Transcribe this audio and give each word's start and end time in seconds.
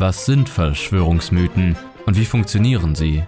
Was 0.00 0.26
sind 0.26 0.48
Verschwörungsmythen 0.48 1.76
und 2.06 2.16
wie 2.16 2.24
funktionieren 2.24 2.94
sie? 2.94 3.24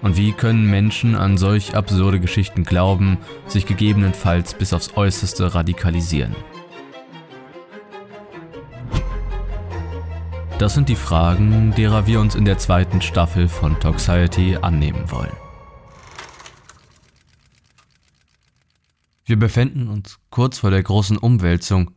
Und 0.00 0.16
wie 0.16 0.32
können 0.32 0.70
Menschen 0.70 1.14
an 1.14 1.36
solch 1.36 1.76
absurde 1.76 2.18
Geschichten 2.18 2.64
glauben, 2.64 3.18
sich 3.46 3.66
gegebenenfalls 3.66 4.54
bis 4.54 4.72
aufs 4.72 4.96
äußerste 4.96 5.54
radikalisieren? 5.54 6.34
Das 10.58 10.72
sind 10.72 10.88
die 10.88 10.96
Fragen, 10.96 11.74
derer 11.76 12.06
wir 12.06 12.20
uns 12.20 12.34
in 12.34 12.46
der 12.46 12.56
zweiten 12.56 13.02
Staffel 13.02 13.46
von 13.46 13.78
Toxiety 13.78 14.56
annehmen 14.56 15.10
wollen. 15.10 15.36
Wir 19.26 19.38
befinden 19.38 19.88
uns 19.88 20.18
kurz 20.30 20.60
vor 20.60 20.70
der 20.70 20.82
großen 20.82 21.18
Umwälzung, 21.18 21.90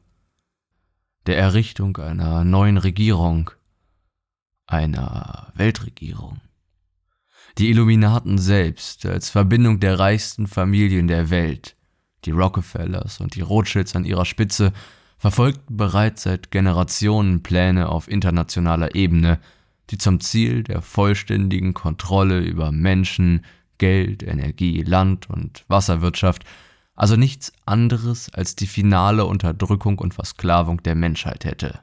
der 1.27 1.37
Errichtung 1.37 1.95
einer 1.95 2.43
neuen 2.43 2.77
Regierung, 2.77 3.51
einer 4.71 5.51
Weltregierung. 5.55 6.39
Die 7.57 7.69
Illuminaten 7.69 8.37
selbst 8.37 9.05
als 9.05 9.29
Verbindung 9.29 9.79
der 9.79 9.99
reichsten 9.99 10.47
Familien 10.47 11.07
der 11.07 11.29
Welt, 11.29 11.75
die 12.25 12.31
Rockefellers 12.31 13.19
und 13.19 13.35
die 13.35 13.41
Rothschilds 13.41 13.95
an 13.95 14.05
ihrer 14.05 14.25
Spitze, 14.25 14.71
verfolgten 15.17 15.77
bereits 15.77 16.23
seit 16.23 16.49
Generationen 16.49 17.43
Pläne 17.43 17.89
auf 17.89 18.07
internationaler 18.07 18.95
Ebene, 18.95 19.39
die 19.89 19.97
zum 19.97 20.19
Ziel 20.21 20.63
der 20.63 20.81
vollständigen 20.81 21.73
Kontrolle 21.73 22.39
über 22.39 22.71
Menschen, 22.71 23.45
Geld, 23.77 24.23
Energie, 24.23 24.81
Land 24.83 25.29
und 25.29 25.65
Wasserwirtschaft, 25.67 26.45
also 26.95 27.17
nichts 27.17 27.51
anderes 27.65 28.33
als 28.33 28.55
die 28.55 28.67
finale 28.67 29.25
Unterdrückung 29.25 29.99
und 29.99 30.13
Versklavung 30.13 30.81
der 30.83 30.95
Menschheit 30.95 31.45
hätte. 31.45 31.81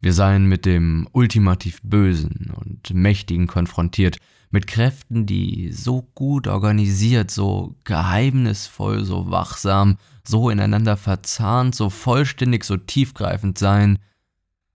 Wir 0.00 0.14
seien 0.14 0.46
mit 0.46 0.64
dem 0.64 1.06
ultimativ 1.12 1.80
Bösen 1.82 2.52
und 2.56 2.94
Mächtigen 2.94 3.46
konfrontiert, 3.46 4.18
mit 4.50 4.66
Kräften, 4.66 5.26
die 5.26 5.70
so 5.72 6.02
gut 6.14 6.48
organisiert, 6.48 7.30
so 7.30 7.76
geheimnisvoll, 7.84 9.04
so 9.04 9.30
wachsam, 9.30 9.98
so 10.26 10.50
ineinander 10.50 10.96
verzahnt, 10.96 11.74
so 11.74 11.88
vollständig, 11.88 12.64
so 12.64 12.76
tiefgreifend 12.76 13.58
seien, 13.58 13.98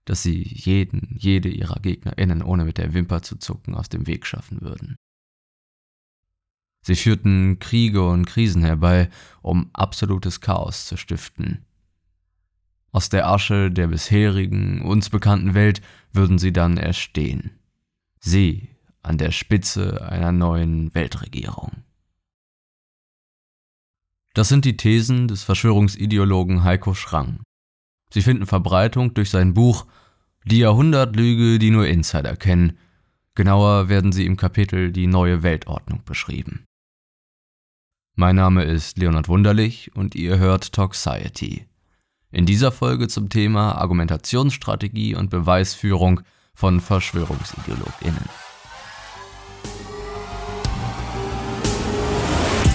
dass 0.06 0.22
sie 0.22 0.42
jeden, 0.42 1.16
jede 1.18 1.48
ihrer 1.48 1.80
GegnerInnen 1.80 2.42
ohne 2.42 2.64
mit 2.64 2.78
der 2.78 2.94
Wimper 2.94 3.22
zu 3.22 3.36
zucken 3.36 3.74
aus 3.74 3.88
dem 3.88 4.06
Weg 4.06 4.24
schaffen 4.24 4.62
würden. 4.62 4.96
Sie 6.82 6.94
führten 6.94 7.58
Kriege 7.58 8.08
und 8.08 8.26
Krisen 8.26 8.62
herbei, 8.62 9.10
um 9.42 9.68
absolutes 9.72 10.40
Chaos 10.40 10.86
zu 10.86 10.96
stiften, 10.96 11.66
aus 12.92 13.08
der 13.08 13.28
Asche 13.28 13.70
der 13.70 13.88
bisherigen, 13.88 14.82
uns 14.82 15.10
bekannten 15.10 15.54
Welt 15.54 15.82
würden 16.12 16.38
sie 16.38 16.52
dann 16.52 16.76
erstehen. 16.76 17.58
Sie 18.20 18.68
an 19.02 19.18
der 19.18 19.30
Spitze 19.30 20.08
einer 20.08 20.32
neuen 20.32 20.94
Weltregierung. 20.94 21.84
Das 24.34 24.48
sind 24.48 24.64
die 24.64 24.76
Thesen 24.76 25.28
des 25.28 25.44
Verschwörungsideologen 25.44 26.62
Heiko 26.64 26.92
Schrang. 26.92 27.40
Sie 28.12 28.22
finden 28.22 28.46
Verbreitung 28.46 29.14
durch 29.14 29.30
sein 29.30 29.54
Buch 29.54 29.86
Die 30.44 30.58
Jahrhundertlüge, 30.58 31.58
die 31.58 31.70
nur 31.70 31.86
Insider 31.86 32.36
kennen. 32.36 32.78
Genauer 33.34 33.88
werden 33.88 34.12
sie 34.12 34.26
im 34.26 34.36
Kapitel 34.36 34.92
Die 34.92 35.06
neue 35.06 35.42
Weltordnung 35.42 36.02
beschrieben. 36.04 36.64
Mein 38.14 38.36
Name 38.36 38.64
ist 38.64 38.98
Leonhard 38.98 39.28
Wunderlich 39.28 39.94
und 39.94 40.14
ihr 40.14 40.38
hört 40.38 40.72
Toxiety. 40.72 41.66
In 42.36 42.44
dieser 42.44 42.70
Folge 42.70 43.08
zum 43.08 43.30
Thema 43.30 43.78
Argumentationsstrategie 43.78 45.14
und 45.14 45.30
Beweisführung 45.30 46.20
von 46.52 46.82
VerschwörungsideologInnen. 46.82 48.28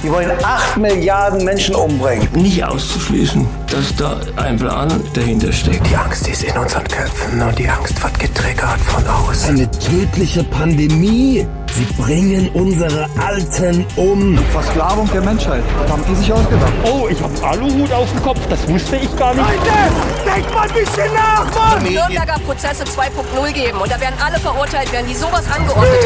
Die 0.04 0.12
wollen 0.12 0.32
8 0.44 0.78
Milliarden 0.78 1.46
Menschen 1.46 1.76
umbringen. 1.76 2.28
Nicht 2.34 2.64
auszuschließen, 2.64 3.48
dass 3.70 3.96
da 3.96 4.20
ein 4.38 4.58
Plan 4.58 4.90
dahinter 5.14 5.54
steckt. 5.54 5.88
Die 5.88 5.96
Angst 5.96 6.28
ist 6.28 6.44
in 6.44 6.58
unseren 6.58 6.86
Köpfen 6.86 7.40
und 7.40 7.60
die 7.60 7.70
Angst 7.70 8.02
wird 8.02 8.20
getriggert 8.20 8.80
von 8.80 9.06
außen. 9.06 9.50
Eine 9.50 9.70
tödliche 9.70 10.44
Pandemie. 10.46 11.46
Sie 11.74 11.86
bringen 12.02 12.50
unsere 12.56 13.08
Alten 13.24 13.86
um. 13.96 14.40
Versklavung 14.52 15.08
der 15.14 15.22
Menschheit. 15.22 15.64
Das 15.84 15.92
haben 15.92 16.04
die 16.10 16.16
sich 16.16 16.34
ausgedacht. 16.34 16.74
Oh, 16.84 17.08
ich 17.08 17.22
hab 17.22 17.32
Aluhut 17.44 17.94
auf 17.94 18.10
dem 18.12 18.24
Kopf. 18.24 18.40
Das 18.50 18.68
wusste 18.68 18.96
ich 18.96 19.16
gar 19.16 19.36
nicht. 19.36 19.46
Leute, 19.46 20.34
denkt 20.34 20.54
mal 20.54 20.68
ein 20.68 20.74
bisschen 20.74 21.14
nach, 21.14 21.46
Mann! 21.54 21.84
Nürnberger 21.84 22.40
Prozesse 22.46 22.84
2.0 22.86 23.52
geben 23.54 23.80
und 23.80 23.92
da 23.92 24.02
werden 24.02 24.16
alle 24.26 24.40
verurteilt 24.40 24.92
werden, 24.92 25.06
die 25.08 25.16
sowas 25.16 25.46
angeordnet 25.56 26.04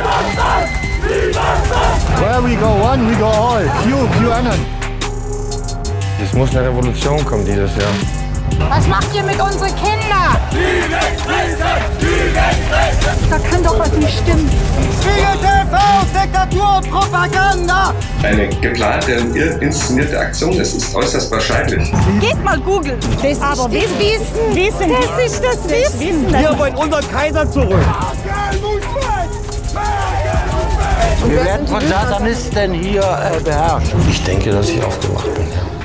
haben. 0.00 0.87
Where 1.02 2.42
we 2.42 2.56
go 2.56 2.70
one, 2.82 3.06
we 3.08 3.14
go 3.16 3.26
all. 3.26 3.62
Q, 3.82 4.08
QAnon. 4.18 4.58
Es 6.22 6.32
muss 6.32 6.50
eine 6.50 6.68
Revolution 6.68 7.24
kommen 7.24 7.44
dieses 7.44 7.70
Jahr. 7.76 7.92
Was 8.68 8.86
macht 8.88 9.14
ihr 9.14 9.22
mit 9.22 9.40
unseren 9.40 9.72
Kindern? 9.76 10.36
Da 13.30 13.38
kann 13.38 13.62
doch 13.62 13.78
was 13.78 13.92
nicht 13.92 14.18
stimmen. 14.18 14.50
Spiegel 15.00 15.38
TV, 15.40 15.78
Diktatur 16.12 16.76
und 16.78 16.90
Propaganda! 16.90 17.94
Eine 18.22 18.48
geplante 18.48 19.20
und 19.20 19.36
inszenierte 19.36 20.18
Aktion, 20.18 20.58
es 20.60 20.74
ist 20.74 20.94
äußerst 20.94 21.30
wahrscheinlich. 21.30 21.92
Geht 22.20 22.42
mal 22.42 22.58
googeln. 22.58 22.98
Das 23.22 23.40
Aber 23.40 23.72
ist 23.72 23.84
das 23.84 23.98
Wissen. 24.00 24.56
Wissen. 24.56 24.92
Das 24.92 25.24
ist 25.24 25.44
das 25.44 25.68
Wissen. 25.70 26.32
Wir 26.32 26.58
wollen 26.58 26.74
unseren 26.74 27.08
Kaiser 27.12 27.48
zurück. 27.50 27.78
Wir 31.26 31.44
werden 31.44 31.66
von 31.66 31.80
Satanisten 31.80 32.72
hier 32.72 33.02
äh, 33.02 33.42
beherrscht. 33.42 33.92
Ich 34.08 34.22
denke, 34.24 34.50
dass 34.50 34.70
ich 34.70 34.82
aufgewacht 34.82 35.34
bin, 35.34 35.44
ja. 35.50 35.78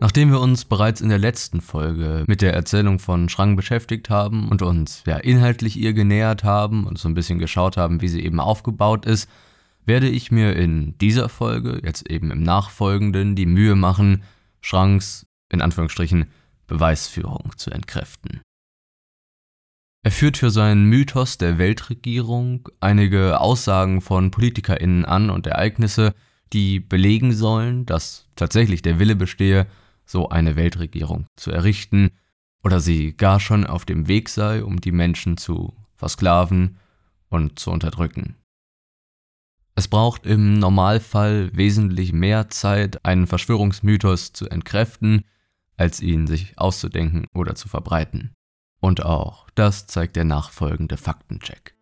Nachdem 0.00 0.30
wir 0.30 0.40
uns 0.40 0.64
bereits 0.64 1.00
in 1.00 1.08
der 1.08 1.18
letzten 1.18 1.60
Folge 1.60 2.24
mit 2.28 2.40
der 2.40 2.54
Erzählung 2.54 3.00
von 3.00 3.28
Schrang 3.28 3.56
beschäftigt 3.56 4.10
haben 4.10 4.48
und 4.48 4.62
uns 4.62 5.02
ja 5.06 5.16
inhaltlich 5.16 5.76
ihr 5.76 5.92
genähert 5.92 6.44
haben 6.44 6.86
und 6.86 6.98
so 6.98 7.08
ein 7.08 7.14
bisschen 7.14 7.40
geschaut 7.40 7.76
haben, 7.76 8.00
wie 8.00 8.08
sie 8.08 8.24
eben 8.24 8.38
aufgebaut 8.38 9.06
ist, 9.06 9.28
werde 9.86 10.08
ich 10.08 10.30
mir 10.30 10.54
in 10.54 10.96
dieser 10.98 11.28
Folge, 11.28 11.80
jetzt 11.84 12.08
eben 12.08 12.30
im 12.30 12.42
Nachfolgenden, 12.42 13.34
die 13.34 13.46
Mühe 13.46 13.74
machen, 13.74 14.22
Schranks, 14.60 15.26
in 15.50 15.60
Anführungsstrichen, 15.60 16.26
Beweisführung 16.66 17.52
zu 17.56 17.70
entkräften. 17.70 18.40
Er 20.04 20.12
führt 20.12 20.36
für 20.36 20.50
seinen 20.50 20.84
Mythos 20.84 21.38
der 21.38 21.58
Weltregierung 21.58 22.68
einige 22.80 23.40
Aussagen 23.40 24.00
von 24.00 24.30
PolitikerInnen 24.30 25.04
an 25.04 25.28
und 25.28 25.46
Ereignisse, 25.46 26.14
die 26.52 26.80
belegen 26.80 27.32
sollen, 27.32 27.84
dass 27.84 28.26
tatsächlich 28.36 28.80
der 28.82 28.98
Wille 28.98 29.16
bestehe, 29.16 29.66
so 30.06 30.28
eine 30.30 30.56
Weltregierung 30.56 31.26
zu 31.36 31.50
errichten 31.50 32.10
oder 32.62 32.80
sie 32.80 33.16
gar 33.16 33.40
schon 33.40 33.66
auf 33.66 33.84
dem 33.84 34.08
Weg 34.08 34.28
sei, 34.28 34.64
um 34.64 34.80
die 34.80 34.92
Menschen 34.92 35.36
zu 35.36 35.74
versklaven 35.96 36.78
und 37.28 37.58
zu 37.58 37.70
unterdrücken. 37.70 38.36
Es 39.74 39.86
braucht 39.86 40.26
im 40.26 40.54
Normalfall 40.54 41.50
wesentlich 41.54 42.12
mehr 42.12 42.48
Zeit, 42.48 43.04
einen 43.04 43.26
Verschwörungsmythos 43.26 44.32
zu 44.32 44.48
entkräften, 44.48 45.24
als 45.76 46.00
ihn 46.00 46.26
sich 46.26 46.58
auszudenken 46.58 47.26
oder 47.32 47.54
zu 47.54 47.68
verbreiten. 47.68 48.34
Und 48.80 49.04
auch 49.04 49.48
das 49.54 49.86
zeigt 49.86 50.16
der 50.16 50.24
nachfolgende 50.24 50.96
Faktencheck. 50.96 51.74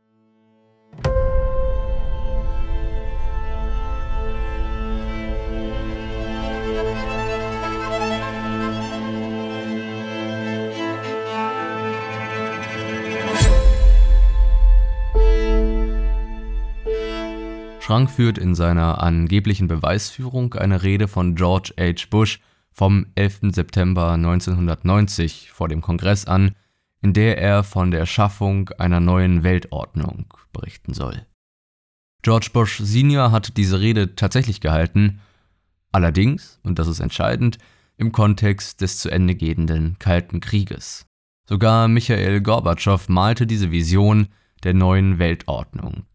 Schrank 17.86 18.10
führt 18.10 18.36
in 18.36 18.56
seiner 18.56 19.00
angeblichen 19.00 19.68
Beweisführung 19.68 20.54
eine 20.54 20.82
Rede 20.82 21.06
von 21.06 21.36
George 21.36 21.72
H. 21.78 22.06
Bush 22.10 22.40
vom 22.72 23.06
11. 23.14 23.52
September 23.52 24.10
1990 24.14 25.52
vor 25.52 25.68
dem 25.68 25.82
Kongress 25.82 26.24
an, 26.24 26.56
in 27.06 27.12
der 27.12 27.38
er 27.38 27.64
von 27.64 27.90
der 27.90 28.06
Schaffung 28.06 28.70
einer 28.78 29.00
neuen 29.00 29.42
Weltordnung 29.42 30.26
berichten 30.52 30.92
soll. 30.92 31.26
George 32.22 32.50
Bush 32.52 32.78
Senior 32.78 33.30
hat 33.30 33.56
diese 33.56 33.80
Rede 33.80 34.16
tatsächlich 34.16 34.60
gehalten, 34.60 35.20
allerdings, 35.92 36.58
und 36.62 36.78
das 36.78 36.88
ist 36.88 37.00
entscheidend, 37.00 37.58
im 37.96 38.12
Kontext 38.12 38.80
des 38.80 38.98
zu 38.98 39.08
Ende 39.08 39.34
gehenden 39.34 39.98
Kalten 39.98 40.40
Krieges. 40.40 41.06
Sogar 41.48 41.88
Michael 41.88 42.40
Gorbatschow 42.40 43.08
malte 43.08 43.46
diese 43.46 43.70
Vision 43.70 44.28
der 44.64 44.74
neuen 44.74 45.18
Weltordnung 45.18 46.06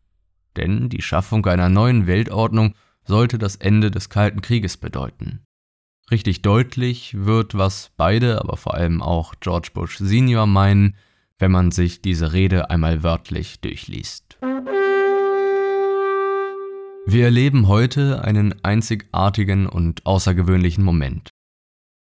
denn 0.55 0.89
die 0.89 1.01
Schaffung 1.01 1.45
einer 1.45 1.69
neuen 1.69 2.07
Weltordnung 2.07 2.75
sollte 3.05 3.37
das 3.37 3.55
Ende 3.55 3.91
des 3.91 4.09
Kalten 4.09 4.41
Krieges 4.41 4.77
bedeuten. 4.77 5.43
Richtig 6.11 6.41
deutlich 6.41 7.15
wird, 7.17 7.57
was 7.57 7.91
beide, 7.95 8.41
aber 8.41 8.57
vor 8.57 8.73
allem 8.73 9.01
auch 9.01 9.35
George 9.39 9.69
Bush 9.73 9.97
Senior 9.97 10.45
meinen, 10.45 10.95
wenn 11.39 11.51
man 11.51 11.71
sich 11.71 12.01
diese 12.01 12.33
Rede 12.33 12.69
einmal 12.69 13.01
wörtlich 13.01 13.61
durchliest. 13.61 14.37
Wir 17.07 17.25
erleben 17.25 17.67
heute 17.69 18.23
einen 18.23 18.63
einzigartigen 18.63 19.67
und 19.67 20.05
außergewöhnlichen 20.05 20.83
Moment. 20.83 21.29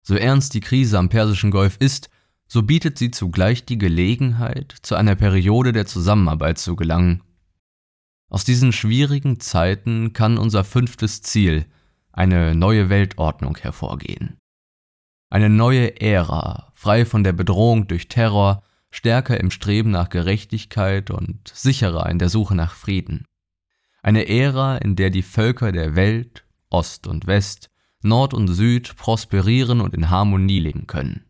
So 0.01 0.15
ernst 0.15 0.55
die 0.55 0.61
Krise 0.61 0.97
am 0.97 1.09
Persischen 1.09 1.51
Golf 1.51 1.77
ist, 1.79 2.09
so 2.47 2.63
bietet 2.63 2.97
sie 2.97 3.11
zugleich 3.11 3.65
die 3.65 3.77
Gelegenheit, 3.77 4.75
zu 4.81 4.95
einer 4.95 5.15
Periode 5.15 5.71
der 5.71 5.85
Zusammenarbeit 5.85 6.57
zu 6.57 6.75
gelangen 6.75 7.21
aus 8.29 8.43
diesen 8.43 8.71
schwierigen 8.71 9.39
Zeiten 9.39 10.13
kann 10.13 10.37
unser 10.37 10.63
fünftes 10.63 11.23
Ziel, 11.23 11.65
eine 12.11 12.55
neue 12.55 12.89
Weltordnung, 12.89 13.57
hervorgehen. 13.57 14.37
Eine 15.29 15.49
neue 15.49 16.01
Ära, 16.01 16.71
frei 16.73 17.05
von 17.05 17.23
der 17.23 17.33
Bedrohung 17.33 17.87
durch 17.87 18.07
Terror, 18.07 18.63
stärker 18.89 19.39
im 19.39 19.51
Streben 19.51 19.91
nach 19.91 20.09
Gerechtigkeit 20.09 21.11
und 21.11 21.47
sicherer 21.47 22.09
in 22.09 22.19
der 22.19 22.29
Suche 22.29 22.55
nach 22.55 22.73
Frieden. 22.73 23.25
Eine 24.01 24.27
Ära, 24.27 24.77
in 24.77 24.95
der 24.95 25.09
die 25.09 25.21
Völker 25.21 25.71
der 25.71 25.95
Welt, 25.95 26.45
Ost 26.69 27.05
und 27.05 27.27
West, 27.27 27.69
Nord 28.01 28.33
und 28.33 28.47
Süd 28.47 28.95
prosperieren 28.95 29.81
und 29.81 29.93
in 29.93 30.09
Harmonie 30.09 30.59
leben 30.59 30.87
können. 30.87 31.25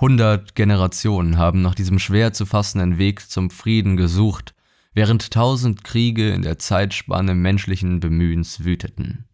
Hundert 0.00 0.54
Generationen 0.54 1.38
haben 1.38 1.62
nach 1.62 1.74
diesem 1.74 1.98
schwer 1.98 2.32
zu 2.32 2.46
fassenden 2.46 2.98
Weg 2.98 3.30
zum 3.30 3.50
Frieden 3.50 3.96
gesucht 3.96 4.54
während 4.94 5.30
tausend 5.30 5.84
Kriege 5.84 6.30
in 6.30 6.42
der 6.42 6.58
Zeitspanne 6.58 7.34
menschlichen 7.34 8.00
Bemühens 8.00 8.64
wüteten. 8.64 9.24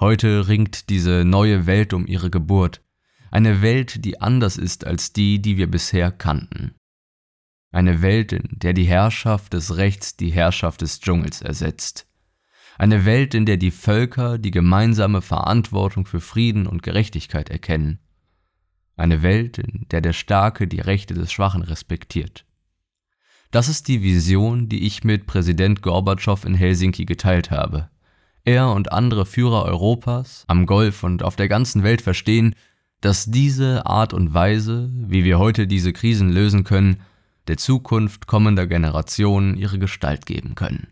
Heute 0.00 0.48
ringt 0.48 0.88
diese 0.88 1.26
neue 1.26 1.66
Welt 1.66 1.92
um 1.92 2.06
ihre 2.06 2.30
Geburt, 2.30 2.82
eine 3.30 3.60
Welt, 3.60 4.04
die 4.06 4.18
anders 4.18 4.56
ist 4.56 4.86
als 4.86 5.12
die, 5.12 5.42
die 5.42 5.58
wir 5.58 5.70
bisher 5.70 6.10
kannten. 6.10 6.74
Eine 7.70 8.00
Welt, 8.00 8.32
in 8.32 8.48
der 8.50 8.72
die 8.72 8.84
Herrschaft 8.84 9.52
des 9.52 9.76
Rechts 9.76 10.16
die 10.16 10.30
Herrschaft 10.30 10.80
des 10.80 11.00
Dschungels 11.00 11.42
ersetzt. 11.42 12.08
Eine 12.78 13.04
Welt, 13.04 13.34
in 13.34 13.44
der 13.44 13.58
die 13.58 13.70
Völker 13.70 14.38
die 14.38 14.50
gemeinsame 14.50 15.20
Verantwortung 15.20 16.06
für 16.06 16.20
Frieden 16.20 16.66
und 16.66 16.82
Gerechtigkeit 16.82 17.50
erkennen. 17.50 17.98
Eine 18.96 19.20
Welt, 19.20 19.58
in 19.58 19.86
der 19.90 20.00
der 20.00 20.14
Starke 20.14 20.66
die 20.66 20.80
Rechte 20.80 21.12
des 21.12 21.30
Schwachen 21.30 21.60
respektiert. 21.60 22.46
Das 23.50 23.68
ist 23.68 23.86
die 23.86 24.02
Vision, 24.02 24.70
die 24.70 24.86
ich 24.86 25.04
mit 25.04 25.26
Präsident 25.26 25.82
Gorbatschow 25.82 26.42
in 26.46 26.54
Helsinki 26.54 27.04
geteilt 27.04 27.50
habe. 27.50 27.89
Er 28.44 28.70
und 28.72 28.92
andere 28.92 29.26
Führer 29.26 29.64
Europas, 29.64 30.44
am 30.48 30.66
Golf 30.66 31.02
und 31.02 31.22
auf 31.22 31.36
der 31.36 31.48
ganzen 31.48 31.82
Welt 31.82 32.02
verstehen, 32.02 32.54
dass 33.00 33.26
diese 33.26 33.86
Art 33.86 34.12
und 34.12 34.34
Weise, 34.34 34.90
wie 34.92 35.24
wir 35.24 35.38
heute 35.38 35.66
diese 35.66 35.92
Krisen 35.92 36.30
lösen 36.30 36.64
können, 36.64 37.02
der 37.48 37.56
Zukunft 37.56 38.26
kommender 38.26 38.66
Generationen 38.66 39.56
ihre 39.56 39.78
Gestalt 39.78 40.26
geben 40.26 40.54
können. 40.54 40.88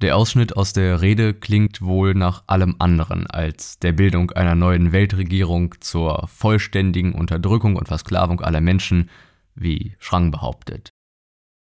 Der 0.00 0.16
Ausschnitt 0.16 0.56
aus 0.56 0.72
der 0.72 1.00
Rede 1.00 1.34
klingt 1.34 1.82
wohl 1.82 2.14
nach 2.14 2.44
allem 2.46 2.76
anderen 2.78 3.26
als 3.26 3.80
der 3.80 3.90
Bildung 3.92 4.30
einer 4.30 4.54
neuen 4.54 4.92
Weltregierung 4.92 5.74
zur 5.80 6.28
vollständigen 6.28 7.14
Unterdrückung 7.14 7.74
und 7.74 7.88
Versklavung 7.88 8.40
aller 8.40 8.60
Menschen, 8.60 9.10
wie 9.56 9.96
Schrang 9.98 10.30
behauptet. 10.30 10.90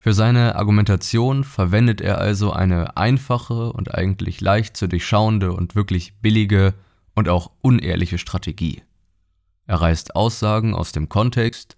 Für 0.01 0.13
seine 0.13 0.55
Argumentation 0.55 1.43
verwendet 1.43 2.01
er 2.01 2.19
also 2.19 2.53
eine 2.53 2.97
einfache 2.97 3.73
und 3.73 3.95
eigentlich 3.95 4.41
leicht 4.41 4.77
zu 4.77 4.87
durchschauende 4.87 5.53
und 5.53 5.75
wirklich 5.75 6.15
billige 6.21 6.75
und 7.15 7.29
auch 7.29 7.51
unehrliche 7.63 8.19
Strategie. 8.19 8.83
Er 9.67 9.81
reißt 9.81 10.15
Aussagen 10.15 10.73
aus 10.75 10.93
dem 10.93 11.09
Kontext 11.09 11.77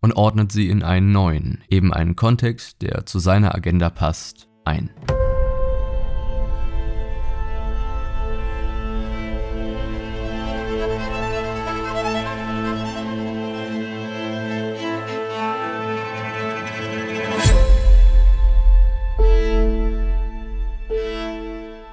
und 0.00 0.14
ordnet 0.14 0.50
sie 0.50 0.68
in 0.68 0.82
einen 0.82 1.12
neuen, 1.12 1.62
eben 1.68 1.92
einen 1.92 2.16
Kontext, 2.16 2.82
der 2.82 3.06
zu 3.06 3.20
seiner 3.20 3.54
Agenda 3.54 3.88
passt, 3.88 4.48
ein. 4.64 4.90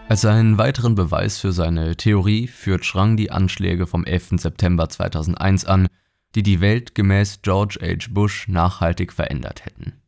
Als 0.10 0.24
einen 0.24 0.58
weiteren 0.58 0.96
Beweis 0.96 1.38
für 1.38 1.52
seine 1.52 1.98
Theorie 1.98 2.48
führt 2.48 2.86
Schrang 2.86 3.18
die 3.18 3.30
Anschläge 3.30 3.88
vom 3.88 4.06
11. 4.06 4.40
September 4.40 4.88
2001 4.88 5.66
an, 5.66 5.88
die 6.34 6.44
die 6.44 6.62
Welt 6.62 6.96
gemäß 6.96 7.42
George 7.42 7.80
H. 7.82 8.08
Bush 8.12 8.48
nachhaltig 8.48 9.12
verändert 9.12 9.66
hätten. 9.66 10.02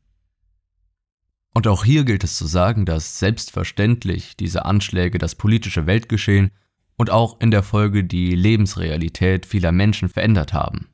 Und 1.53 1.67
auch 1.67 1.83
hier 1.83 2.05
gilt 2.05 2.23
es 2.23 2.37
zu 2.37 2.47
sagen, 2.47 2.85
dass 2.85 3.19
selbstverständlich 3.19 4.37
diese 4.37 4.63
Anschläge 4.63 5.17
das 5.17 5.35
politische 5.35 5.85
Weltgeschehen 5.85 6.51
und 6.95 7.09
auch 7.09 7.41
in 7.41 7.51
der 7.51 7.63
Folge 7.63 8.05
die 8.05 8.35
Lebensrealität 8.35 9.45
vieler 9.45 9.73
Menschen 9.73 10.07
verändert 10.07 10.53
haben. 10.53 10.87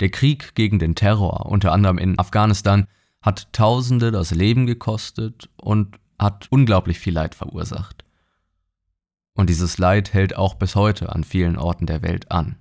Der 0.00 0.10
Krieg 0.10 0.56
gegen 0.56 0.80
den 0.80 0.96
Terror, 0.96 1.46
unter 1.46 1.70
anderem 1.70 1.98
in 1.98 2.18
Afghanistan, 2.18 2.88
hat 3.22 3.52
Tausende 3.52 4.10
das 4.10 4.32
Leben 4.32 4.66
gekostet 4.66 5.48
und 5.56 5.98
hat 6.18 6.48
unglaublich 6.50 6.98
viel 6.98 7.14
Leid 7.14 7.36
verursacht. 7.36 7.97
Und 9.38 9.48
dieses 9.48 9.78
Leid 9.78 10.14
hält 10.14 10.36
auch 10.36 10.54
bis 10.54 10.74
heute 10.74 11.14
an 11.14 11.22
vielen 11.22 11.58
Orten 11.58 11.86
der 11.86 12.02
Welt 12.02 12.32
an. 12.32 12.56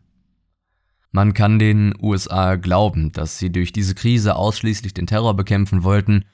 Man 1.10 1.34
kann 1.34 1.58
den 1.58 1.96
USA 2.00 2.56
glauben, 2.56 3.12
dass 3.14 3.40
sie 3.40 3.52
durch 3.52 3.72
diese 3.72 3.96
Krise 3.96 4.36
ausschließlich 4.36 4.94
den 4.94 5.08
Terror 5.08 5.36
bekämpfen 5.36 5.84
wollten. 5.84 6.26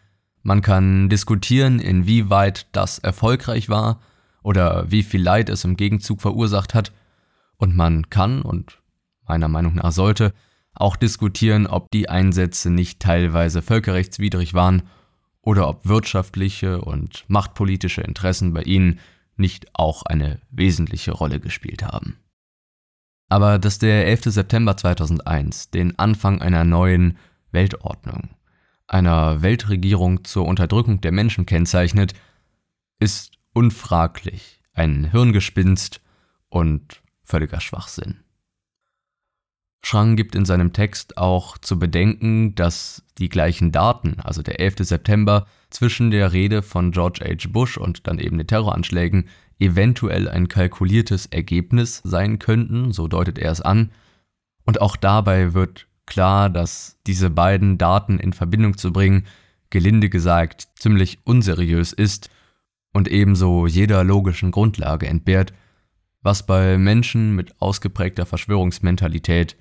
Man 0.42 0.62
kann 0.62 1.08
diskutieren, 1.08 1.80
inwieweit 1.80 2.68
das 2.74 3.00
erfolgreich 3.00 3.70
war 3.70 4.02
oder 4.44 4.92
wie 4.92 5.04
viel 5.04 5.24
Leid 5.24 5.48
es 5.48 5.64
im 5.64 5.78
Gegenzug 5.78 6.20
verursacht 6.20 6.74
hat. 6.74 6.92
Und 7.56 7.74
man 7.78 8.10
kann 8.10 8.42
und 8.42 8.82
meiner 9.26 9.48
Meinung 9.48 9.76
nach 9.76 9.94
sollte 9.94 10.34
auch 10.74 10.98
diskutieren, 10.98 11.68
ob 11.68 11.90
die 11.92 12.10
Einsätze 12.10 12.70
nicht 12.70 13.00
teilweise 13.00 13.62
völkerrechtswidrig 13.62 14.54
waren 14.54 14.84
oder 15.42 15.70
ob 15.70 15.88
wirtschaftliche 15.88 16.82
und 16.82 17.24
machtpolitische 17.30 18.02
Interessen 18.02 18.52
bei 18.52 18.64
ihnen 18.64 19.00
nicht 19.36 19.76
auch 19.76 20.04
eine 20.04 20.40
wesentliche 20.50 21.12
Rolle 21.12 21.40
gespielt 21.40 21.84
haben. 21.84 22.18
Aber 23.30 23.58
dass 23.58 23.80
der 23.80 24.06
11. 24.08 24.26
September 24.26 24.78
2001 24.78 25.72
den 25.72 25.98
Anfang 25.98 26.42
einer 26.42 26.64
neuen 26.64 27.18
Weltordnung, 27.52 28.30
einer 28.88 29.42
Weltregierung 29.42 30.24
zur 30.24 30.46
Unterdrückung 30.46 31.02
der 31.02 31.12
Menschen 31.12 31.46
kennzeichnet, 31.46 32.14
ist 33.00 33.38
unfraglich 33.54 34.62
ein 34.74 35.06
Hirngespinst 35.06 36.02
und 36.50 37.02
völliger 37.24 37.60
Schwachsinn. 37.60 38.23
Schrang 39.86 40.16
gibt 40.16 40.34
in 40.36 40.46
seinem 40.46 40.72
Text 40.72 41.18
auch 41.18 41.58
zu 41.58 41.78
bedenken, 41.78 42.56
dass 42.56 43.04
die 43.18 43.30
gleichen 43.30 43.72
Daten, 43.72 44.20
also 44.22 44.42
der 44.42 44.60
11. 44.60 44.76
September, 44.80 45.46
zwischen 45.70 46.10
der 46.10 46.32
Rede 46.32 46.62
von 46.62 46.92
George 46.92 47.20
H. 47.26 47.50
Bush 47.50 47.78
und 47.78 48.08
dann 48.08 48.18
eben 48.18 48.38
den 48.38 48.48
Terroranschlägen 48.48 49.28
eventuell 49.60 50.30
ein 50.30 50.48
kalkuliertes 50.48 51.26
Ergebnis 51.28 52.02
sein 52.04 52.40
könnten, 52.40 52.94
so 52.94 53.08
deutet 53.08 53.38
er 53.38 53.52
es 53.52 53.62
an. 53.62 53.92
Und 54.66 54.82
auch 54.82 54.96
dabei 54.96 55.54
wird 55.54 55.88
klar, 56.06 56.50
dass 56.50 56.98
diese 57.06 57.30
beiden 57.30 57.78
Daten 57.78 58.20
in 58.20 58.34
Verbindung 58.34 58.78
zu 58.78 58.94
bringen, 58.94 59.26
gelinde 59.70 60.10
gesagt, 60.10 60.68
ziemlich 60.76 61.20
unseriös 61.26 61.92
ist 61.92 62.30
und 62.94 63.10
ebenso 63.10 63.68
jeder 63.68 64.04
logischen 64.04 64.52
Grundlage 64.52 65.08
entbehrt, 65.08 65.54
was 66.22 66.46
bei 66.46 66.78
Menschen 66.78 67.36
mit 67.36 67.60
ausgeprägter 67.62 68.26
Verschwörungsmentalität 68.26 69.58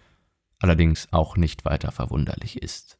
allerdings 0.62 1.08
auch 1.10 1.36
nicht 1.36 1.64
weiter 1.64 1.92
verwunderlich 1.92 2.62
ist. 2.62 2.98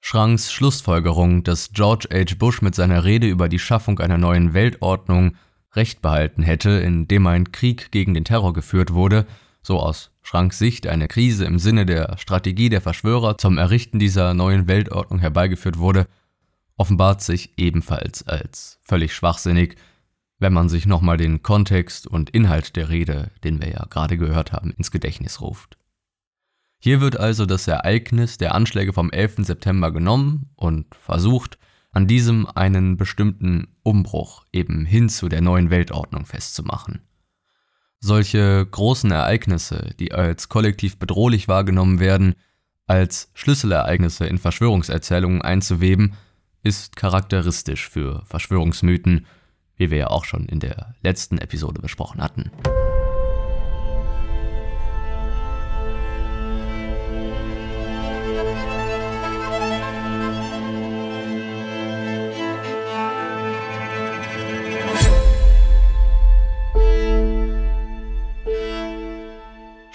Schranks 0.00 0.52
Schlussfolgerung, 0.52 1.44
dass 1.44 1.72
George 1.72 2.08
H. 2.12 2.34
Bush 2.38 2.60
mit 2.60 2.74
seiner 2.74 3.04
Rede 3.04 3.26
über 3.26 3.48
die 3.48 3.58
Schaffung 3.58 4.00
einer 4.00 4.18
neuen 4.18 4.52
Weltordnung 4.52 5.36
Recht 5.72 6.02
behalten 6.02 6.42
hätte, 6.42 6.70
indem 6.70 7.26
ein 7.26 7.52
Krieg 7.52 7.90
gegen 7.90 8.14
den 8.14 8.24
Terror 8.24 8.52
geführt 8.52 8.92
wurde, 8.92 9.26
so 9.62 9.80
aus 9.80 10.10
Schranks 10.22 10.58
Sicht 10.58 10.86
eine 10.86 11.08
Krise 11.08 11.46
im 11.46 11.58
Sinne 11.58 11.86
der 11.86 12.16
Strategie 12.18 12.68
der 12.68 12.80
Verschwörer 12.80 13.38
zum 13.38 13.58
Errichten 13.58 13.98
dieser 13.98 14.34
neuen 14.34 14.68
Weltordnung 14.68 15.20
herbeigeführt 15.20 15.78
wurde, 15.78 16.06
offenbart 16.76 17.22
sich 17.22 17.58
ebenfalls 17.58 18.26
als 18.26 18.78
völlig 18.82 19.14
schwachsinnig, 19.14 19.76
wenn 20.38 20.52
man 20.52 20.68
sich 20.68 20.86
nochmal 20.86 21.16
den 21.16 21.42
Kontext 21.42 22.06
und 22.06 22.30
Inhalt 22.30 22.76
der 22.76 22.88
Rede, 22.88 23.30
den 23.42 23.60
wir 23.60 23.70
ja 23.70 23.86
gerade 23.88 24.18
gehört 24.18 24.52
haben, 24.52 24.72
ins 24.72 24.90
Gedächtnis 24.90 25.40
ruft. 25.40 25.78
Hier 26.84 27.00
wird 27.00 27.18
also 27.18 27.46
das 27.46 27.66
Ereignis 27.66 28.36
der 28.36 28.54
Anschläge 28.54 28.92
vom 28.92 29.10
11. 29.10 29.36
September 29.46 29.90
genommen 29.90 30.50
und 30.54 30.94
versucht, 30.94 31.56
an 31.92 32.06
diesem 32.06 32.46
einen 32.46 32.98
bestimmten 32.98 33.68
Umbruch 33.82 34.44
eben 34.52 34.84
hin 34.84 35.08
zu 35.08 35.30
der 35.30 35.40
neuen 35.40 35.70
Weltordnung 35.70 36.26
festzumachen. 36.26 37.00
Solche 38.00 38.66
großen 38.70 39.10
Ereignisse, 39.10 39.94
die 39.98 40.12
als 40.12 40.50
kollektiv 40.50 40.98
bedrohlich 40.98 41.48
wahrgenommen 41.48 42.00
werden, 42.00 42.34
als 42.86 43.30
Schlüsselereignisse 43.32 44.26
in 44.26 44.36
Verschwörungserzählungen 44.36 45.40
einzuweben, 45.40 46.12
ist 46.62 46.96
charakteristisch 46.96 47.88
für 47.88 48.26
Verschwörungsmythen, 48.26 49.24
wie 49.76 49.90
wir 49.90 49.96
ja 49.96 50.06
auch 50.08 50.26
schon 50.26 50.44
in 50.44 50.60
der 50.60 50.94
letzten 51.02 51.38
Episode 51.38 51.80
besprochen 51.80 52.20
hatten. 52.20 52.50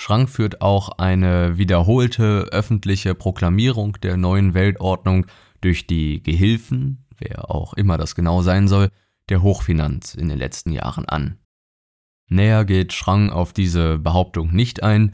Schrank 0.09 0.27
führt 0.27 0.61
auch 0.61 0.89
eine 0.97 1.59
wiederholte 1.59 2.47
öffentliche 2.51 3.13
Proklamierung 3.13 3.95
der 4.01 4.17
neuen 4.17 4.55
Weltordnung 4.55 5.27
durch 5.61 5.85
die 5.85 6.23
Gehilfen, 6.23 7.05
wer 7.19 7.51
auch 7.51 7.75
immer 7.75 7.95
das 7.99 8.15
genau 8.15 8.41
sein 8.41 8.67
soll, 8.67 8.89
der 9.29 9.43
Hochfinanz 9.43 10.15
in 10.15 10.27
den 10.27 10.39
letzten 10.39 10.71
Jahren 10.71 11.07
an. 11.07 11.37
Näher 12.27 12.65
geht 12.65 12.91
Schrang 12.93 13.29
auf 13.29 13.53
diese 13.53 13.99
Behauptung 13.99 14.51
nicht 14.51 14.81
ein, 14.81 15.13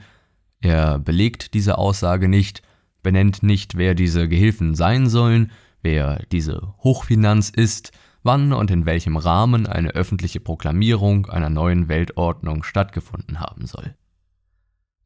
er 0.62 0.98
belegt 0.98 1.56
diese 1.56 1.78
Aussage 1.78 2.30
nicht, 2.30 2.62
benennt 3.04 3.44
nicht, 3.44 3.76
wer 3.76 3.96
diese 3.96 4.30
Gehilfen 4.30 4.76
sein 4.76 5.10
sollen, 5.10 5.52
wer 5.82 6.24
diese 6.32 6.74
Hochfinanz 6.78 7.50
ist, 7.50 7.92
wann 8.24 8.54
und 8.54 8.72
in 8.72 8.86
welchem 8.86 9.18
Rahmen 9.18 9.68
eine 9.68 9.90
öffentliche 9.90 10.40
Proklamierung 10.40 11.26
einer 11.26 11.50
neuen 11.50 11.90
Weltordnung 11.90 12.64
stattgefunden 12.64 13.42
haben 13.42 13.66
soll. 13.66 13.94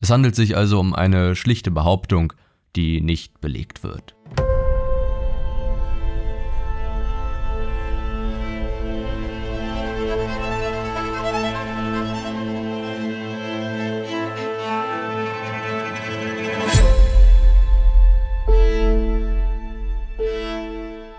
Es 0.01 0.09
handelt 0.09 0.35
sich 0.35 0.55
also 0.55 0.79
um 0.79 0.95
eine 0.95 1.35
schlichte 1.35 1.71
Behauptung, 1.71 2.31
die 2.75 3.01
nicht 3.01 3.41
belegt 3.41 3.83
wird. 3.83 4.15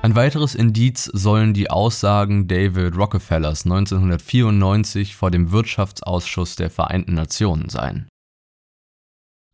Ein 0.03 0.15
weiteres 0.15 0.55
Indiz 0.55 1.05
sollen 1.05 1.53
die 1.53 1.71
Aussagen 1.71 2.49
David 2.49 2.97
Rockefellers 2.97 3.67
1994 3.67 5.15
vor 5.15 5.31
dem 5.31 5.53
Wirtschaftsausschuss 5.53 6.57
der 6.57 6.71
Vereinten 6.71 7.13
Nationen 7.13 7.69
sein. 7.69 8.10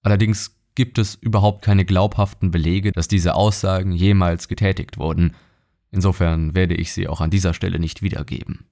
Allerdings 0.07 0.57
gibt 0.77 0.99
es 0.99 1.17
überhaupt 1.17 1.63
keine 1.63 1.85
glaubhaften 1.85 2.53
Belege, 2.53 2.93
dass 2.93 3.09
diese 3.09 3.35
Aussagen 3.35 3.91
jemals 3.91 4.47
getätigt 4.47 4.99
wurden. 4.99 5.35
Insofern 5.91 6.55
werde 6.55 6.77
ich 6.77 6.93
sie 6.93 7.09
auch 7.09 7.21
an 7.21 7.31
dieser 7.31 7.55
Stelle 7.55 7.81
nicht 7.81 8.03
wiedergeben. 8.03 8.67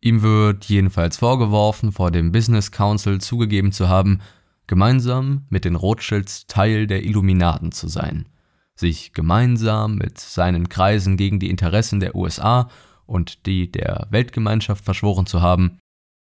Ihm 0.00 0.22
wird 0.22 0.64
jedenfalls 0.64 1.18
vorgeworfen, 1.18 1.92
vor 1.92 2.10
dem 2.10 2.32
Business 2.32 2.72
Council 2.72 3.20
zugegeben 3.20 3.70
zu 3.70 3.88
haben, 3.88 4.22
gemeinsam 4.66 5.46
mit 5.50 5.64
den 5.64 5.76
Rothschilds 5.76 6.48
Teil 6.48 6.88
der 6.88 7.04
Illuminaten 7.04 7.70
zu 7.70 7.86
sein, 7.86 8.26
sich 8.74 9.12
gemeinsam 9.12 9.94
mit 9.94 10.18
seinen 10.18 10.68
Kreisen 10.68 11.16
gegen 11.16 11.38
die 11.38 11.50
Interessen 11.50 12.00
der 12.00 12.16
USA 12.16 12.68
und 13.06 13.46
die 13.46 13.70
der 13.70 14.08
Weltgemeinschaft 14.10 14.84
verschworen 14.84 15.26
zu 15.26 15.42
haben 15.42 15.78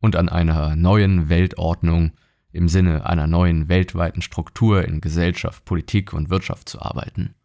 und 0.04 0.16
an 0.16 0.30
einer 0.30 0.76
neuen 0.76 1.30
Weltordnung 1.30 2.12
im 2.56 2.70
Sinne 2.70 3.06
einer 3.06 3.28
neuen 3.28 3.68
weltweiten 3.68 4.22
Struktur 4.22 4.86
in 4.86 5.02
Gesellschaft, 5.02 5.66
Politik 5.66 6.14
und 6.14 6.30
Wirtschaft 6.30 6.70
zu 6.70 6.82
arbeiten. 6.82 7.36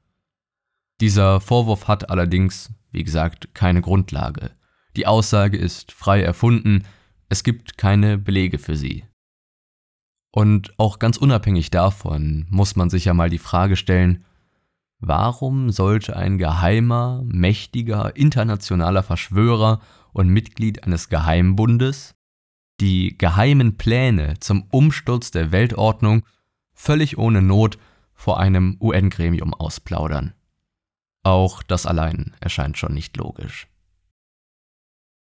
Dieser 1.01 1.41
Vorwurf 1.41 1.89
hat 1.89 2.11
allerdings, 2.11 2.73
wie 2.93 3.05
gesagt, 3.05 3.55
keine 3.55 3.81
Grundlage. 3.81 4.53
Die 4.97 5.07
Aussage 5.07 5.57
ist 5.57 5.93
frei 5.93 6.23
erfunden, 6.23 6.85
es 7.29 7.43
gibt 7.43 7.79
keine 7.79 8.19
Belege 8.19 8.59
für 8.59 8.77
sie. 8.77 9.05
Und 10.33 10.79
auch 10.79 10.99
ganz 10.99 11.17
unabhängig 11.17 11.71
davon 11.71 12.47
muss 12.51 12.77
man 12.77 12.91
sich 12.91 13.07
ja 13.07 13.15
mal 13.15 13.31
die 13.31 13.39
Frage 13.39 13.77
stellen, 13.77 14.25
warum 15.01 15.71
sollte 15.71 16.17
ein 16.17 16.39
geheimer, 16.39 17.23
mächtiger, 17.25 18.15
internationaler 18.15 19.03
Verschwörer 19.03 19.81
und 20.13 20.29
Mitglied 20.29 20.85
eines 20.85 21.09
Geheimbundes 21.09 22.15
die 22.81 23.17
geheimen 23.17 23.77
Pläne 23.77 24.35
zum 24.41 24.65
Umsturz 24.71 25.31
der 25.31 25.53
Weltordnung 25.53 26.25
völlig 26.73 27.19
ohne 27.19 27.43
Not 27.43 27.79
vor 28.15 28.41
einem 28.41 28.77
UN-Gremium 28.81 29.55
ausplaudern. 29.55 30.35
Auch 31.23 31.63
das 31.63 31.87
allein 31.87 32.35
erscheint 32.41 32.79
schon 32.79 32.95
nicht 32.95 33.17
logisch. 33.17 33.67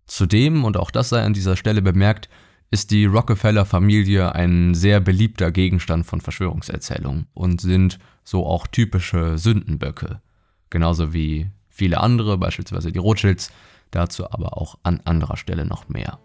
Zudem, 0.06 0.64
und 0.64 0.78
auch 0.78 0.92
das 0.92 1.10
sei 1.10 1.22
an 1.24 1.34
dieser 1.34 1.56
Stelle 1.56 1.82
bemerkt, 1.82 2.30
ist 2.72 2.92
die 2.92 3.06
Rockefeller-Familie 3.06 4.34
ein 4.34 4.74
sehr 4.74 5.00
beliebter 5.00 5.52
Gegenstand 5.52 6.06
von 6.06 6.22
Verschwörungserzählungen 6.22 7.28
und 7.34 7.62
sind 7.62 8.00
so 8.24 8.46
auch 8.46 8.68
typische 8.68 9.38
Sündenböcke, 9.38 10.22
genauso 10.70 11.14
wie 11.14 11.50
viele 11.68 12.00
andere, 12.00 12.38
beispielsweise 12.38 12.92
die 12.92 13.00
Rothschilds, 13.00 13.52
dazu 13.92 14.32
aber 14.32 14.58
auch 14.58 14.78
an 14.84 15.02
anderer 15.04 15.38
Stelle 15.38 15.66
noch 15.66 15.90
mehr. 15.90 16.20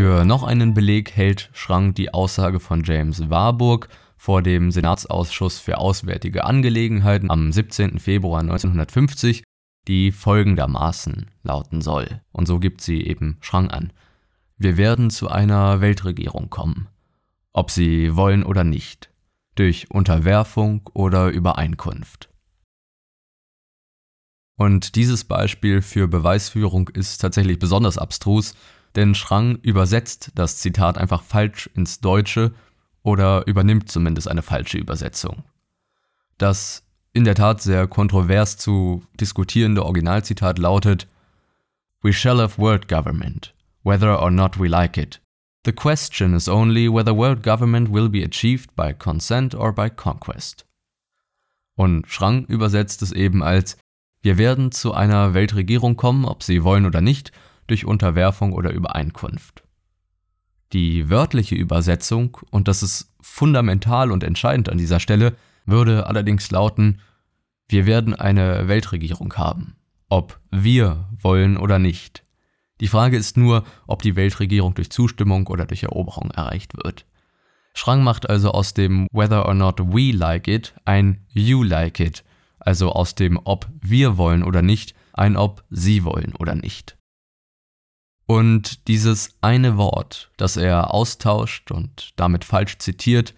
Für 0.00 0.24
noch 0.24 0.44
einen 0.44 0.74
Beleg 0.74 1.16
hält 1.16 1.50
Schrank 1.54 1.96
die 1.96 2.14
Aussage 2.14 2.60
von 2.60 2.84
James 2.84 3.30
Warburg 3.30 3.88
vor 4.16 4.42
dem 4.42 4.70
Senatsausschuss 4.70 5.58
für 5.58 5.78
Auswärtige 5.78 6.44
Angelegenheiten 6.44 7.32
am 7.32 7.50
17. 7.50 7.98
Februar 7.98 8.38
1950, 8.42 9.42
die 9.88 10.12
folgendermaßen 10.12 11.26
lauten 11.42 11.80
soll. 11.80 12.20
Und 12.30 12.46
so 12.46 12.60
gibt 12.60 12.80
sie 12.80 13.02
eben 13.08 13.38
Schrank 13.40 13.72
an. 13.72 13.92
Wir 14.56 14.76
werden 14.76 15.10
zu 15.10 15.30
einer 15.30 15.80
Weltregierung 15.80 16.48
kommen. 16.48 16.86
Ob 17.52 17.72
sie 17.72 18.14
wollen 18.14 18.44
oder 18.44 18.62
nicht. 18.62 19.10
Durch 19.56 19.90
Unterwerfung 19.90 20.88
oder 20.94 21.30
Übereinkunft. 21.30 22.30
Und 24.54 24.94
dieses 24.94 25.24
Beispiel 25.24 25.82
für 25.82 26.06
Beweisführung 26.06 26.88
ist 26.88 27.18
tatsächlich 27.18 27.58
besonders 27.58 27.98
abstrus, 27.98 28.54
denn 28.96 29.14
Schrang 29.14 29.56
übersetzt 29.56 30.32
das 30.34 30.58
Zitat 30.58 30.98
einfach 30.98 31.22
falsch 31.22 31.68
ins 31.74 32.00
Deutsche 32.00 32.52
oder 33.02 33.46
übernimmt 33.46 33.90
zumindest 33.90 34.28
eine 34.28 34.42
falsche 34.42 34.78
Übersetzung. 34.78 35.44
Das 36.36 36.84
in 37.12 37.24
der 37.24 37.34
Tat 37.34 37.62
sehr 37.62 37.86
kontrovers 37.86 38.56
zu 38.56 39.02
diskutierende 39.18 39.84
Originalzitat 39.84 40.58
lautet 40.58 41.08
We 42.02 42.12
shall 42.12 42.40
have 42.40 42.58
world 42.58 42.86
government, 42.86 43.54
whether 43.82 44.20
or 44.20 44.30
not 44.30 44.60
we 44.60 44.68
like 44.68 44.96
it. 44.96 45.20
The 45.64 45.72
question 45.72 46.34
is 46.34 46.48
only 46.48 46.88
whether 46.88 47.14
world 47.14 47.42
government 47.42 47.92
will 47.92 48.08
be 48.08 48.22
achieved 48.22 48.74
by 48.76 48.94
consent 48.94 49.54
or 49.54 49.72
by 49.72 49.90
conquest. 49.90 50.64
Und 51.74 52.06
Schrang 52.06 52.44
übersetzt 52.46 53.02
es 53.02 53.12
eben 53.12 53.42
als 53.42 53.76
Wir 54.22 54.38
werden 54.38 54.72
zu 54.72 54.94
einer 54.94 55.34
Weltregierung 55.34 55.96
kommen, 55.96 56.24
ob 56.24 56.42
sie 56.42 56.62
wollen 56.64 56.86
oder 56.86 57.00
nicht, 57.00 57.32
durch 57.68 57.84
Unterwerfung 57.84 58.52
oder 58.52 58.72
Übereinkunft. 58.72 59.62
Die 60.72 61.08
wörtliche 61.08 61.54
Übersetzung, 61.54 62.36
und 62.50 62.68
das 62.68 62.82
ist 62.82 63.14
fundamental 63.20 64.10
und 64.10 64.22
entscheidend 64.22 64.68
an 64.68 64.78
dieser 64.78 65.00
Stelle, 65.00 65.36
würde 65.64 66.06
allerdings 66.06 66.50
lauten, 66.50 67.00
wir 67.68 67.86
werden 67.86 68.14
eine 68.14 68.68
Weltregierung 68.68 69.32
haben, 69.34 69.76
ob 70.08 70.40
wir 70.50 71.08
wollen 71.20 71.56
oder 71.56 71.78
nicht. 71.78 72.24
Die 72.80 72.88
Frage 72.88 73.16
ist 73.16 73.36
nur, 73.36 73.64
ob 73.86 74.02
die 74.02 74.16
Weltregierung 74.16 74.74
durch 74.74 74.90
Zustimmung 74.90 75.46
oder 75.46 75.66
durch 75.66 75.82
Eroberung 75.82 76.30
erreicht 76.30 76.76
wird. 76.76 77.06
Schrang 77.74 78.02
macht 78.02 78.28
also 78.28 78.50
aus 78.52 78.74
dem 78.74 79.06
Whether 79.12 79.46
or 79.46 79.54
not 79.54 79.78
we 79.78 80.12
like 80.12 80.48
it 80.48 80.74
ein 80.84 81.24
You 81.28 81.62
like 81.62 82.00
it, 82.00 82.24
also 82.58 82.92
aus 82.92 83.14
dem 83.14 83.38
ob 83.44 83.68
wir 83.80 84.16
wollen 84.16 84.42
oder 84.42 84.62
nicht 84.62 84.94
ein 85.12 85.36
ob 85.36 85.64
sie 85.70 86.04
wollen 86.04 86.34
oder 86.36 86.54
nicht. 86.54 86.97
Und 88.30 88.88
dieses 88.88 89.30
eine 89.40 89.78
Wort, 89.78 90.30
das 90.36 90.58
er 90.58 90.92
austauscht 90.92 91.70
und 91.70 92.10
damit 92.16 92.44
falsch 92.44 92.76
zitiert, 92.76 93.34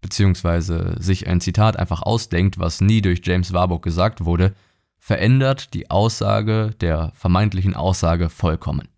beziehungsweise 0.00 0.96
sich 0.98 1.28
ein 1.28 1.40
Zitat 1.40 1.78
einfach 1.78 2.02
ausdenkt, 2.02 2.58
was 2.58 2.80
nie 2.80 3.00
durch 3.00 3.20
James 3.22 3.52
Warburg 3.52 3.84
gesagt 3.84 4.24
wurde, 4.24 4.52
verändert 4.98 5.72
die 5.72 5.88
Aussage 5.88 6.72
der 6.80 7.12
vermeintlichen 7.14 7.74
Aussage 7.74 8.28
vollkommen. 8.28 8.88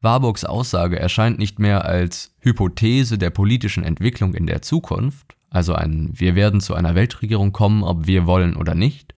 Warburgs 0.00 0.46
Aussage 0.46 0.98
erscheint 0.98 1.38
nicht 1.38 1.58
mehr 1.58 1.84
als 1.84 2.34
Hypothese 2.40 3.18
der 3.18 3.28
politischen 3.28 3.84
Entwicklung 3.84 4.32
in 4.32 4.46
der 4.46 4.62
Zukunft, 4.62 5.36
also 5.50 5.74
ein 5.74 6.08
Wir 6.14 6.36
werden 6.36 6.62
zu 6.62 6.72
einer 6.72 6.94
Weltregierung 6.94 7.52
kommen, 7.52 7.82
ob 7.82 8.06
wir 8.06 8.26
wollen 8.26 8.56
oder 8.56 8.74
nicht. 8.74 9.14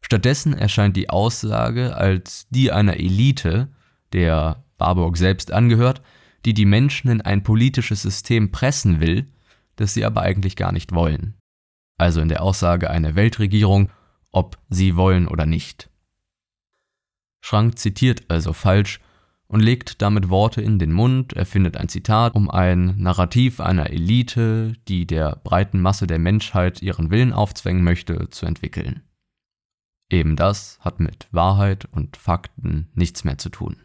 Stattdessen 0.00 0.54
erscheint 0.54 0.96
die 0.96 1.10
Aussage 1.10 1.96
als 1.96 2.46
die 2.50 2.70
einer 2.70 2.98
Elite, 2.98 3.68
der 4.14 4.64
Warburg 4.78 5.18
selbst 5.18 5.52
angehört, 5.52 6.00
die 6.46 6.54
die 6.54 6.66
Menschen 6.66 7.10
in 7.10 7.20
ein 7.20 7.42
politisches 7.42 8.00
System 8.00 8.50
pressen 8.50 9.00
will, 9.00 9.26
das 9.76 9.92
sie 9.92 10.04
aber 10.04 10.22
eigentlich 10.22 10.56
gar 10.56 10.72
nicht 10.72 10.94
wollen. 10.94 11.34
Also 11.98 12.20
in 12.22 12.28
der 12.28 12.42
Aussage 12.42 12.90
eine 12.90 13.14
Weltregierung 13.14 13.90
ob 14.34 14.58
sie 14.68 14.96
wollen 14.96 15.28
oder 15.28 15.46
nicht. 15.46 15.88
Schrank 17.40 17.78
zitiert 17.78 18.24
also 18.28 18.52
falsch 18.52 19.00
und 19.46 19.60
legt 19.60 20.02
damit 20.02 20.28
Worte 20.28 20.60
in 20.60 20.78
den 20.78 20.92
Mund, 20.92 21.34
erfindet 21.34 21.76
ein 21.76 21.88
Zitat, 21.88 22.34
um 22.34 22.50
ein 22.50 22.98
Narrativ 22.98 23.60
einer 23.60 23.90
Elite, 23.90 24.72
die 24.88 25.06
der 25.06 25.36
breiten 25.36 25.80
Masse 25.80 26.06
der 26.06 26.18
Menschheit 26.18 26.82
ihren 26.82 27.10
Willen 27.10 27.32
aufzwängen 27.32 27.84
möchte, 27.84 28.28
zu 28.30 28.46
entwickeln. 28.46 29.02
Eben 30.10 30.34
das 30.36 30.78
hat 30.80 30.98
mit 30.98 31.28
Wahrheit 31.30 31.84
und 31.84 32.16
Fakten 32.16 32.88
nichts 32.94 33.22
mehr 33.22 33.38
zu 33.38 33.50
tun. 33.50 33.83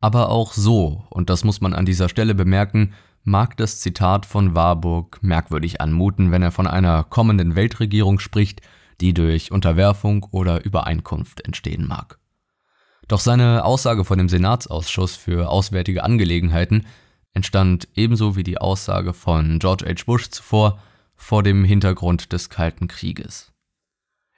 Aber 0.00 0.30
auch 0.30 0.52
so, 0.52 1.04
und 1.10 1.30
das 1.30 1.44
muss 1.44 1.60
man 1.60 1.72
an 1.72 1.86
dieser 1.86 2.08
Stelle 2.08 2.34
bemerken, 2.34 2.94
mag 3.24 3.56
das 3.56 3.80
Zitat 3.80 4.24
von 4.26 4.54
Warburg 4.54 5.18
merkwürdig 5.22 5.80
anmuten, 5.80 6.30
wenn 6.30 6.42
er 6.42 6.52
von 6.52 6.66
einer 6.66 7.02
kommenden 7.04 7.56
Weltregierung 7.56 8.20
spricht, 8.20 8.60
die 9.00 9.14
durch 9.14 9.50
Unterwerfung 9.50 10.24
oder 10.30 10.64
Übereinkunft 10.64 11.44
entstehen 11.44 11.86
mag. 11.86 12.18
Doch 13.08 13.20
seine 13.20 13.64
Aussage 13.64 14.04
von 14.04 14.18
dem 14.18 14.28
Senatsausschuss 14.28 15.16
für 15.16 15.48
Auswärtige 15.48 16.02
Angelegenheiten 16.02 16.86
entstand 17.32 17.88
ebenso 17.94 18.36
wie 18.36 18.42
die 18.42 18.58
Aussage 18.58 19.12
von 19.12 19.58
George 19.58 19.84
H. 19.86 20.04
Bush 20.06 20.28
zuvor 20.30 20.78
vor 21.14 21.42
dem 21.42 21.64
Hintergrund 21.64 22.32
des 22.32 22.50
Kalten 22.50 22.88
Krieges. 22.88 23.52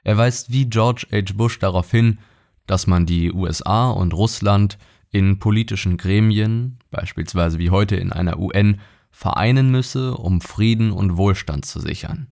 Er 0.03 0.17
weist 0.17 0.51
wie 0.51 0.65
George 0.65 1.07
H. 1.11 1.33
Bush 1.35 1.59
darauf 1.59 1.89
hin, 1.91 2.19
dass 2.67 2.87
man 2.87 3.05
die 3.05 3.31
USA 3.31 3.89
und 3.89 4.13
Russland 4.13 4.77
in 5.11 5.39
politischen 5.39 5.97
Gremien, 5.97 6.79
beispielsweise 6.91 7.59
wie 7.59 7.69
heute 7.69 7.95
in 7.95 8.11
einer 8.11 8.39
UN, 8.39 8.79
vereinen 9.11 9.71
müsse, 9.71 10.15
um 10.15 10.41
Frieden 10.41 10.91
und 10.91 11.17
Wohlstand 11.17 11.65
zu 11.65 11.79
sichern. 11.79 12.27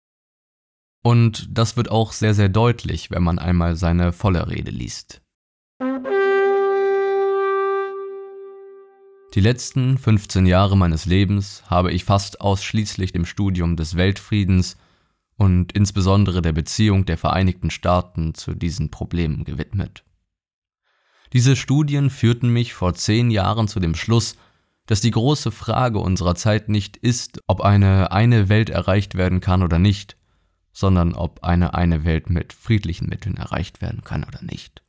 Und 1.04 1.48
das 1.52 1.78
wird 1.78 1.92
auch 1.92 2.12
sehr, 2.12 2.34
sehr 2.34 2.50
deutlich, 2.50 3.12
wenn 3.12 3.24
man 3.24 3.40
einmal 3.40 3.76
seine 3.76 4.12
volle 4.12 4.48
Rede 4.50 4.72
liest. 4.72 5.22
Die 9.36 9.42
letzten 9.42 9.98
15 9.98 10.46
Jahre 10.46 10.78
meines 10.78 11.06
Lebens 11.06 11.64
habe 11.68 11.92
ich 11.92 12.06
fast 12.06 12.40
ausschließlich 12.40 13.12
dem 13.12 13.26
Studium 13.26 13.76
des 13.76 13.98
Weltfriedens 13.98 14.78
und 15.36 15.74
insbesondere 15.74 16.42
der 16.42 16.54
Beziehung 16.54 17.06
der 17.06 17.18
Vereinigten 17.18 17.70
Staaten 17.70 18.34
zu 18.34 18.56
diesen 18.56 18.92
Problemen 18.92 19.44
gewidmet. 19.44 20.06
Diese 21.36 21.58
Studien 21.58 22.10
führten 22.10 22.48
mich 22.48 22.74
vor 22.74 22.94
zehn 22.94 23.30
Jahren 23.30 23.68
zu 23.68 23.82
dem 23.82 23.94
Schluss, 23.94 24.38
dass 24.86 25.02
die 25.02 25.12
große 25.12 25.52
Frage 25.52 26.00
unserer 26.00 26.34
Zeit 26.34 26.70
nicht 26.70 26.96
ist, 26.96 27.42
ob 27.46 27.60
eine 27.60 28.14
eine 28.14 28.48
Welt 28.48 28.70
erreicht 28.70 29.16
werden 29.16 29.42
kann 29.42 29.62
oder 29.62 29.78
nicht, 29.78 30.16
sondern 30.72 31.14
ob 31.14 31.44
eine 31.44 31.74
eine 31.74 32.06
Welt 32.06 32.30
mit 32.30 32.54
friedlichen 32.54 33.10
Mitteln 33.10 33.36
erreicht 33.36 33.82
werden 33.82 34.06
kann 34.06 34.24
oder 34.24 34.42
nicht. 34.44 34.82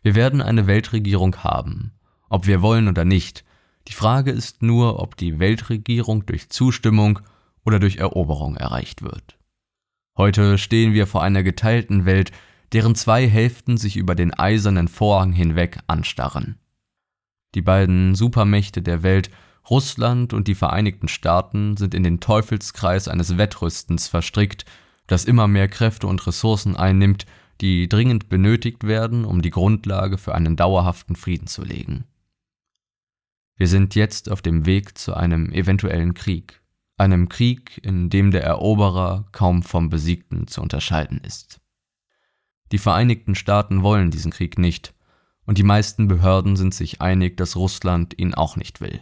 Wir 0.00 0.14
werden 0.14 0.40
eine 0.40 0.66
Weltregierung 0.66 1.36
haben, 1.44 1.92
ob 2.30 2.46
wir 2.46 2.62
wollen 2.62 2.88
oder 2.88 3.04
nicht. 3.04 3.44
Die 3.88 3.92
Frage 3.92 4.30
ist 4.30 4.62
nur, 4.62 5.00
ob 5.00 5.18
die 5.18 5.38
Weltregierung 5.38 6.24
durch 6.24 6.48
Zustimmung 6.48 7.20
oder 7.62 7.78
durch 7.78 7.98
Eroberung 7.98 8.56
erreicht 8.56 9.02
wird. 9.02 9.36
Heute 10.16 10.56
stehen 10.56 10.94
wir 10.94 11.06
vor 11.06 11.22
einer 11.22 11.42
geteilten 11.42 12.06
Welt, 12.06 12.32
deren 12.76 12.94
zwei 12.94 13.26
Hälften 13.26 13.78
sich 13.78 13.96
über 13.96 14.14
den 14.14 14.34
eisernen 14.34 14.88
Vorhang 14.88 15.32
hinweg 15.32 15.78
anstarren. 15.86 16.58
Die 17.54 17.62
beiden 17.62 18.14
Supermächte 18.14 18.82
der 18.82 19.02
Welt, 19.02 19.30
Russland 19.70 20.34
und 20.34 20.46
die 20.46 20.54
Vereinigten 20.54 21.08
Staaten, 21.08 21.78
sind 21.78 21.94
in 21.94 22.02
den 22.02 22.20
Teufelskreis 22.20 23.08
eines 23.08 23.38
Wettrüstens 23.38 24.08
verstrickt, 24.08 24.66
das 25.06 25.24
immer 25.24 25.48
mehr 25.48 25.68
Kräfte 25.68 26.06
und 26.06 26.26
Ressourcen 26.26 26.76
einnimmt, 26.76 27.24
die 27.62 27.88
dringend 27.88 28.28
benötigt 28.28 28.84
werden, 28.84 29.24
um 29.24 29.40
die 29.40 29.48
Grundlage 29.48 30.18
für 30.18 30.34
einen 30.34 30.56
dauerhaften 30.56 31.16
Frieden 31.16 31.46
zu 31.46 31.64
legen. 31.64 32.04
Wir 33.56 33.68
sind 33.68 33.94
jetzt 33.94 34.30
auf 34.30 34.42
dem 34.42 34.66
Weg 34.66 34.98
zu 34.98 35.14
einem 35.14 35.50
eventuellen 35.50 36.12
Krieg, 36.12 36.60
einem 36.98 37.30
Krieg, 37.30 37.80
in 37.82 38.10
dem 38.10 38.32
der 38.32 38.44
Eroberer 38.44 39.24
kaum 39.32 39.62
vom 39.62 39.88
Besiegten 39.88 40.46
zu 40.46 40.60
unterscheiden 40.60 41.22
ist. 41.24 41.62
Die 42.72 42.78
Vereinigten 42.78 43.34
Staaten 43.34 43.82
wollen 43.82 44.10
diesen 44.10 44.32
Krieg 44.32 44.58
nicht, 44.58 44.94
und 45.44 45.58
die 45.58 45.62
meisten 45.62 46.08
Behörden 46.08 46.56
sind 46.56 46.74
sich 46.74 47.00
einig, 47.00 47.36
dass 47.36 47.56
Russland 47.56 48.18
ihn 48.18 48.34
auch 48.34 48.56
nicht 48.56 48.80
will. 48.80 49.00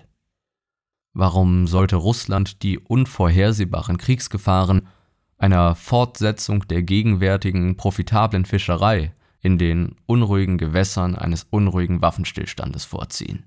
Warum 1.14 1.66
sollte 1.66 1.96
Russland 1.96 2.62
die 2.62 2.78
unvorhersehbaren 2.78 3.98
Kriegsgefahren 3.98 4.88
einer 5.38 5.74
Fortsetzung 5.74 6.66
der 6.68 6.82
gegenwärtigen 6.82 7.76
profitablen 7.76 8.44
Fischerei 8.44 9.14
in 9.40 9.58
den 9.58 9.96
unruhigen 10.06 10.58
Gewässern 10.58 11.14
eines 11.14 11.44
unruhigen 11.44 12.02
Waffenstillstandes 12.02 12.84
vorziehen? 12.84 13.44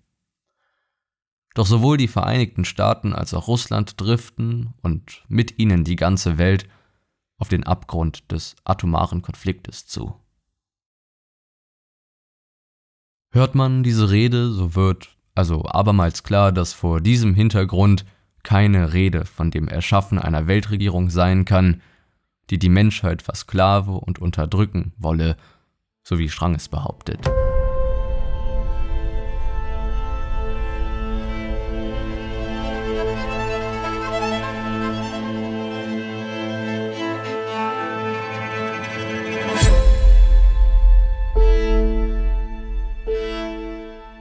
Doch 1.53 1.65
sowohl 1.65 1.97
die 1.97 2.07
Vereinigten 2.07 2.65
Staaten 2.65 3.13
als 3.13 3.33
auch 3.33 3.47
Russland 3.47 3.99
driften 3.99 4.73
und 4.81 5.23
mit 5.27 5.59
ihnen 5.59 5.83
die 5.83 5.95
ganze 5.95 6.37
Welt 6.37 6.67
auf 7.37 7.49
den 7.49 7.63
Abgrund 7.63 8.31
des 8.31 8.55
atomaren 8.63 9.21
Konfliktes 9.21 9.85
zu. 9.87 10.15
Hört 13.31 13.55
man 13.55 13.83
diese 13.83 14.09
Rede, 14.09 14.51
so 14.51 14.75
wird 14.75 15.17
also 15.35 15.65
abermals 15.65 16.23
klar, 16.23 16.51
dass 16.51 16.73
vor 16.73 16.99
diesem 16.99 17.35
Hintergrund 17.35 18.05
keine 18.41 18.93
Rede 18.93 19.25
von 19.25 19.51
dem 19.51 19.67
Erschaffen 19.67 20.17
einer 20.17 20.47
Weltregierung 20.47 21.09
sein 21.09 21.45
kann, 21.45 21.81
die 22.49 22.57
die 22.57 22.69
Menschheit 22.69 23.21
versklave 23.21 23.91
und 23.91 24.19
unterdrücken 24.19 24.93
wolle, 24.97 25.37
so 26.03 26.17
wie 26.17 26.29
Schrang 26.29 26.55
es 26.55 26.69
behauptet. 26.69 27.19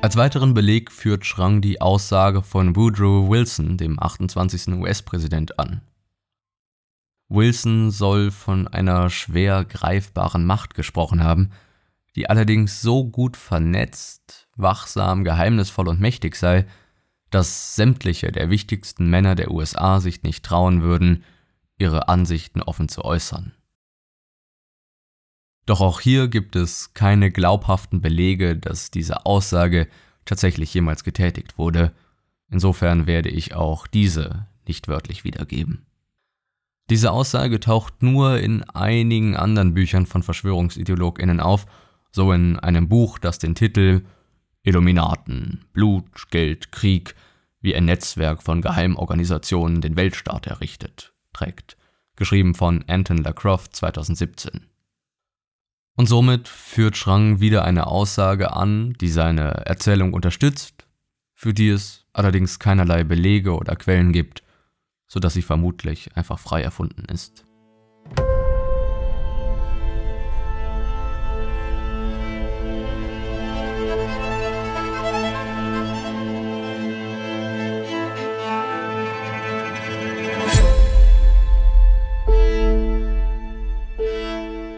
Als 0.07 0.15
weiteren 0.15 0.55
Beleg 0.55 0.93
führt 0.93 1.27
Schrang 1.27 1.61
die 1.61 1.81
Aussage 1.81 2.41
von 2.41 2.77
Woodrow 2.77 3.29
Wilson, 3.29 3.77
dem 3.77 4.01
28. 4.01 4.69
US-Präsident, 4.75 5.59
an. 5.59 5.81
Wilson 7.29 7.91
soll 7.91 8.31
von 8.31 8.69
einer 8.69 9.11
schwer 9.11 9.65
greifbaren 9.65 10.45
Macht 10.45 10.75
gesprochen 10.75 11.25
haben, 11.25 11.51
die 12.15 12.31
allerdings 12.31 12.81
so 12.81 13.05
gut 13.05 13.37
vernetzt, 13.37 14.47
wachsam, 14.55 15.25
geheimnisvoll 15.25 15.89
und 15.89 15.99
mächtig 15.99 16.37
sei, 16.37 16.67
dass 17.31 17.75
sämtliche 17.75 18.31
der 18.31 18.49
wichtigsten 18.49 19.11
Männer 19.11 19.35
der 19.35 19.51
USA 19.51 19.99
sich 19.99 20.23
nicht 20.23 20.45
trauen 20.45 20.83
würden, 20.83 21.25
ihre 21.79 22.07
Ansichten 22.07 22.63
offen 22.63 22.89
zu 22.89 23.05
äußern. 23.05 23.56
Doch 25.67 25.81
auch 25.81 26.01
hier 26.01 26.29
gibt 26.29 26.55
es 26.55 26.95
keine 26.95 27.33
glaubhaften 27.33 28.01
Belege, 28.01 28.57
dass 28.57 28.93
diese 28.93 29.27
Aussage 29.27 29.89
tatsächlich 30.25 30.73
jemals 30.73 31.03
getätigt 31.03 31.59
wurde, 31.59 31.93
insofern 32.49 33.07
werde 33.07 33.29
ich 33.29 33.55
auch 33.55 33.89
diese 33.89 34.47
nicht 34.67 34.87
wörtlich 34.89 35.25
wiedergeben. 35.25 35.87
Diese 36.89 37.11
Aussage 37.11 37.59
taucht 37.59 38.03
nur 38.03 38.39
in 38.39 38.63
einigen 38.71 39.37
anderen 39.37 39.75
Büchern 39.75 40.07
von 40.07 40.23
Verschwörungsideologinnen 40.23 41.41
auf, 41.41 41.67
so 42.13 42.33
in 42.33 42.59
einem 42.61 42.89
Buch, 42.89 43.19
das 43.19 43.41
den 43.41 43.57
Titel 43.57 44.03
Illuminaten, 44.63 45.65
Blut, 45.73 46.31
Geld, 46.31 46.71
Krieg, 46.71 47.17
wie 47.61 47.75
ein 47.75 47.87
Netzwerk 47.87 48.43
von 48.43 48.63
Geheimorganisationen 48.63 49.81
den 49.81 49.97
Weltstaat 49.97 50.47
errichtet, 50.47 51.13
trägt, 51.33 51.77
geschrieben 52.15 52.55
von 52.55 52.85
Anton 52.87 53.19
LaCroft 53.19 53.75
2017. 53.75 54.67
Und 55.97 56.07
somit 56.07 56.47
führt 56.47 56.97
Schrang 56.97 57.41
wieder 57.41 57.65
eine 57.65 57.87
Aussage 57.87 58.53
an, 58.53 58.93
die 59.01 59.09
seine 59.09 59.67
Erzählung 59.67 60.13
unterstützt, 60.13 60.87
für 61.35 61.55
die 61.55 61.71
es 61.71 62.05
allerdings 62.13 62.59
keinerlei 62.59 63.03
Belege 63.03 63.57
oder 63.57 63.77
Quellen 63.77 64.13
gibt, 64.13 64.43
so 65.07 65.21
dass 65.21 65.35
sie 65.35 65.43
vermutlich 65.43 66.15
einfach 66.15 66.39
frei 66.39 66.63
erfunden 66.63 67.07
ist. 67.07 67.45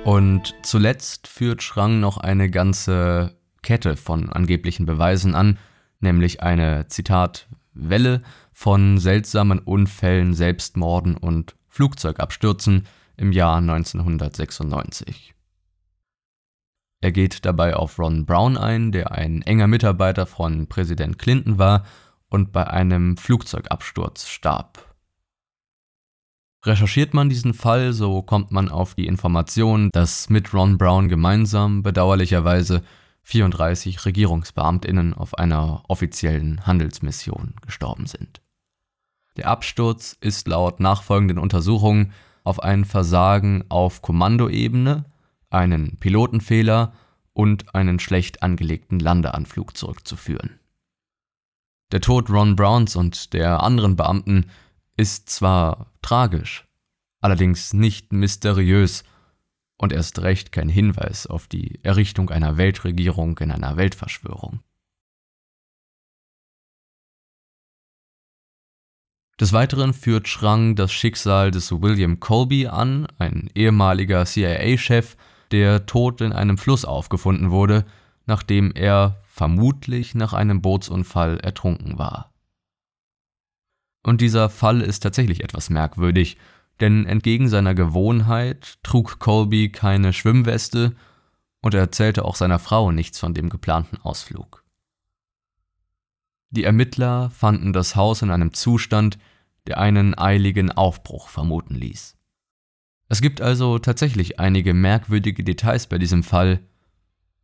Und 0.09 0.55
zuletzt 0.62 1.27
führt 1.27 1.62
Schrang 1.62 2.01
noch 2.01 2.16
eine 2.16 2.49
ganze 2.49 3.37
Kette 3.61 3.94
von 3.94 4.31
angeblichen 4.31 4.87
Beweisen 4.87 5.35
an, 5.35 5.59
nämlich 6.01 6.42
eine, 6.42 6.87
Zitat, 6.87 7.47
Welle 7.75 8.23
von 8.51 8.97
seltsamen 8.97 9.59
Unfällen, 9.59 10.33
Selbstmorden 10.33 11.14
und 11.14 11.57
Flugzeugabstürzen 11.66 12.87
im 13.18 13.33
Jahr 13.33 13.59
1996. 13.59 15.35
Er 17.03 17.12
geht 17.12 17.44
dabei 17.44 17.77
auf 17.77 17.99
Ron 17.99 18.25
Brown 18.25 18.57
ein, 18.57 18.92
der 18.92 19.12
ein 19.12 19.42
enger 19.42 19.66
Mitarbeiter 19.66 20.25
von 20.25 20.68
Präsident 20.68 21.18
Clinton 21.18 21.59
war 21.59 21.85
und 22.31 22.51
bei 22.51 22.66
einem 22.66 23.18
Flugzeugabsturz 23.18 24.27
starb. 24.27 24.88
Recherchiert 26.69 27.15
man 27.15 27.31
diesen 27.31 27.55
Fall, 27.55 27.95
so 27.95 28.21
kommt 28.21 28.51
man 28.51 28.69
auf 28.69 28.95
die 28.95 29.07
Information, 29.07 29.89
dass 29.91 30.29
mit 30.29 30.53
Ron 30.53 30.77
Brown 30.77 31.09
gemeinsam 31.09 31.83
bedauerlicherweise 31.83 32.83
34 33.23 34.05
Regierungsbeamtinnen 34.05 35.15
auf 35.15 35.39
einer 35.39 35.83
offiziellen 35.89 36.67
Handelsmission 36.67 37.55
gestorben 37.65 38.05
sind. 38.05 38.43
Der 39.39 39.49
Absturz 39.49 40.15
ist 40.21 40.47
laut 40.47 40.79
nachfolgenden 40.79 41.39
Untersuchungen 41.39 42.13
auf 42.45 42.63
ein 42.63 42.85
Versagen 42.85 43.65
auf 43.71 44.03
Kommandoebene, 44.03 45.07
einen 45.49 45.97
Pilotenfehler 45.97 46.93
und 47.33 47.75
einen 47.75 47.99
schlecht 47.99 48.43
angelegten 48.43 48.99
Landeanflug 48.99 49.75
zurückzuführen. 49.75 50.61
Der 51.93 52.03
Tod 52.03 52.29
Ron 52.29 52.57
Browns 52.57 52.95
und 52.95 53.33
der 53.33 53.63
anderen 53.63 53.97
Beamten 53.97 54.51
ist 54.99 55.31
zwar 55.31 55.93
tragisch, 56.03 56.67
allerdings 57.21 57.73
nicht 57.73 58.13
mysteriös 58.13 59.05
und 59.79 59.93
erst 59.93 60.21
recht 60.21 60.53
kein 60.53 60.69
Hinweis 60.69 61.27
auf 61.27 61.47
die 61.47 61.83
Errichtung 61.85 62.31
einer 62.31 62.57
Weltregierung 62.57 63.39
in 63.39 63.53
einer 63.53 63.77
Weltverschwörung. 63.77 64.61
Des 69.41 69.53
Weiteren 69.53 69.95
führt 69.95 70.27
Schrang 70.27 70.75
das 70.75 70.93
Schicksal 70.93 71.53
des 71.53 71.71
William 71.71 72.19
Colby 72.19 72.67
an, 72.67 73.07
ein 73.19 73.49
ehemaliger 73.55 74.27
CIA-Chef, 74.27 75.17
der 75.53 75.87
tot 75.87 76.21
in 76.21 76.33
einem 76.33 76.59
Fluss 76.59 76.85
aufgefunden 76.85 77.53
wurde, 77.53 77.87
nachdem 78.27 78.73
er 78.73 79.23
vermutlich 79.23 80.17
nach 80.17 80.33
einem 80.33 80.61
Bootsunfall 80.61 81.39
ertrunken 81.39 81.99
war. 81.99 82.33
Und 84.09 84.23
dieser 84.23 84.49
Fall 84.49 84.81
ist 84.81 85.01
tatsächlich 85.01 85.44
etwas 85.44 85.68
merkwürdig, 85.68 86.38
denn 86.81 87.05
entgegen 87.05 87.51
seiner 87.51 87.75
Gewohnheit 87.75 88.79
trug 88.83 89.18
Colby 89.18 89.71
keine 89.71 90.14
Schwimmweste 90.14 90.97
und 91.61 91.75
er 91.75 91.81
erzählte 91.81 92.25
auch 92.25 92.35
seiner 92.35 92.59
Frau 92.59 92.90
nichts 92.90 93.18
von 93.18 93.35
dem 93.35 93.51
geplanten 93.51 93.99
Ausflug. 93.99 94.64
Die 96.49 96.64
Ermittler 96.64 97.29
fanden 97.29 97.75
das 97.75 97.97
Haus 97.97 98.23
in 98.23 98.31
einem 98.31 98.55
Zustand, 98.55 99.18
der 99.66 99.77
einen 99.77 100.16
eiligen 100.16 100.73
Aufbruch 100.73 101.29
vermuten 101.29 101.75
ließ. 101.75 102.16
Es 103.11 103.21
gibt 103.21 103.42
also 103.42 103.79
tatsächlich 103.79 104.40
einige 104.40 104.73
merkwürdige 104.73 105.44
Details 105.44 105.87
bei 105.87 105.99
diesem 105.99 106.23
Fall. 106.23 106.61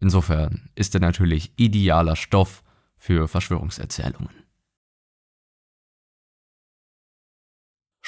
Insofern 0.01 0.71
ist 0.77 0.95
er 0.95 1.03
natürlich 1.03 1.53
idealer 1.57 2.17
Stoff 2.17 2.63
für 2.97 3.29
Verschwörungserzählungen. 3.29 4.44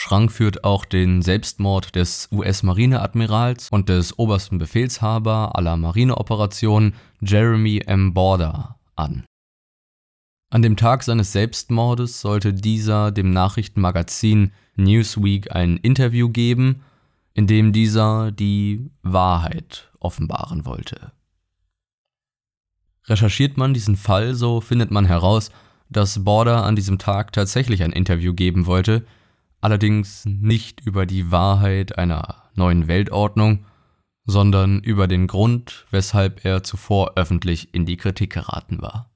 Schrank 0.07 0.31
führt 0.31 0.63
auch 0.63 0.85
den 0.85 1.21
Selbstmord 1.21 1.97
des 1.97 2.29
US-Marineadmirals 2.31 3.71
und 3.71 3.89
des 3.89 4.17
obersten 4.17 4.57
Befehlshaber 4.57 5.57
aller 5.57 5.77
Marineoperationen 5.77 6.95
Jeremy 7.21 7.83
M. 7.87 8.15
Border 8.15 8.79
an. 8.95 9.25
An 10.49 10.63
dem 10.63 10.77
Tag 10.77 11.03
seines 11.03 11.33
Selbstmordes 11.33 12.21
sollte 12.21 12.55
dieser 12.55 13.11
dem 13.11 13.33
Nachrichtenmagazin 13.33 14.53
Newsweek 14.77 15.51
ein 15.51 15.77
Interview 15.79 16.29
geben, 16.29 16.85
in 17.35 17.49
dem 17.49 17.73
dieser 17.73 18.31
die 18.31 18.89
Wahrheit 19.03 19.91
offenbaren 19.99 20.67
wollte. 20.67 21.11
Recherchiert 23.07 23.57
man 23.57 23.75
diesen 23.75 23.97
Fall, 23.97 24.37
so 24.37 24.61
findet 24.61 24.93
man 24.93 25.07
heraus, 25.07 25.51
dass 25.91 26.23
Border 26.23 26.63
an 26.63 26.77
diesem 26.77 26.99
Tag 26.99 27.33
tatsächlich 27.33 27.83
ein 27.83 27.91
Interview 27.91 28.35
geben 28.35 28.67
wollte, 28.67 29.05
allerdings 29.67 30.25
nicht 30.27 30.81
über 30.87 31.07
die 31.07 31.33
Wahrheit 31.33 31.99
einer 31.99 32.45
neuen 32.55 32.87
Weltordnung, 32.87 33.65
sondern 34.25 34.79
über 34.79 35.09
den 35.09 35.27
Grund, 35.27 35.87
weshalb 35.91 36.45
er 36.45 36.63
zuvor 36.63 37.15
öffentlich 37.17 37.75
in 37.75 37.85
die 37.85 37.97
Kritik 37.97 38.33
geraten 38.33 38.81
war. 38.81 39.11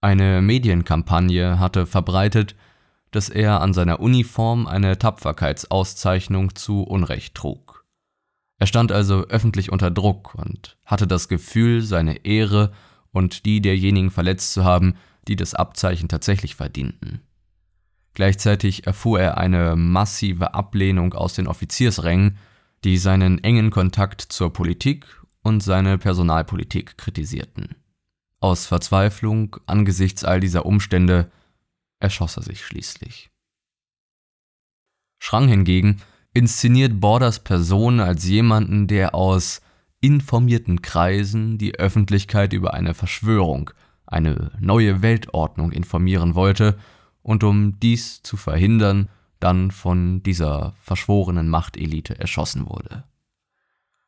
Eine 0.00 0.40
Medienkampagne 0.40 1.58
hatte 1.58 1.84
verbreitet, 1.84 2.56
dass 3.10 3.28
er 3.28 3.60
an 3.60 3.74
seiner 3.74 4.00
Uniform 4.00 4.66
eine 4.66 4.96
Tapferkeitsauszeichnung 4.96 6.54
zu 6.54 6.82
Unrecht 6.82 7.34
trug. 7.34 7.84
Er 8.58 8.66
stand 8.66 8.90
also 8.90 9.26
öffentlich 9.26 9.70
unter 9.70 9.90
Druck 9.90 10.34
und 10.34 10.78
hatte 10.86 11.06
das 11.06 11.28
Gefühl, 11.28 11.82
seine 11.82 12.24
Ehre 12.24 12.72
und 13.12 13.44
die 13.44 13.60
derjenigen 13.60 14.10
verletzt 14.10 14.54
zu 14.54 14.64
haben, 14.64 14.94
die 15.28 15.36
das 15.36 15.52
Abzeichen 15.52 16.08
tatsächlich 16.08 16.54
verdienten. 16.54 17.20
Gleichzeitig 18.14 18.86
erfuhr 18.86 19.20
er 19.20 19.38
eine 19.38 19.76
massive 19.76 20.54
Ablehnung 20.54 21.14
aus 21.14 21.34
den 21.34 21.46
Offiziersrängen, 21.46 22.38
die 22.84 22.98
seinen 22.98 23.42
engen 23.44 23.70
Kontakt 23.70 24.20
zur 24.20 24.52
Politik 24.52 25.06
und 25.42 25.62
seine 25.62 25.98
Personalpolitik 25.98 26.98
kritisierten. 26.98 27.76
Aus 28.40 28.66
Verzweiflung 28.66 29.56
angesichts 29.66 30.24
all 30.24 30.40
dieser 30.40 30.66
Umstände 30.66 31.30
erschoss 31.98 32.36
er 32.36 32.42
sich 32.42 32.64
schließlich. 32.64 33.30
Schrang 35.18 35.48
hingegen 35.48 36.00
inszeniert 36.32 37.00
Borders 37.00 37.44
Person 37.44 38.00
als 38.00 38.24
jemanden, 38.26 38.86
der 38.86 39.14
aus 39.14 39.60
informierten 40.00 40.80
Kreisen 40.80 41.58
die 41.58 41.74
Öffentlichkeit 41.74 42.54
über 42.54 42.72
eine 42.72 42.94
Verschwörung, 42.94 43.70
eine 44.06 44.52
neue 44.58 45.02
Weltordnung 45.02 45.72
informieren 45.72 46.34
wollte 46.34 46.78
und 47.22 47.44
um 47.44 47.78
dies 47.80 48.22
zu 48.22 48.36
verhindern, 48.36 49.08
dann 49.40 49.70
von 49.70 50.22
dieser 50.22 50.74
verschworenen 50.82 51.48
Machtelite 51.48 52.18
erschossen 52.18 52.68
wurde. 52.68 53.04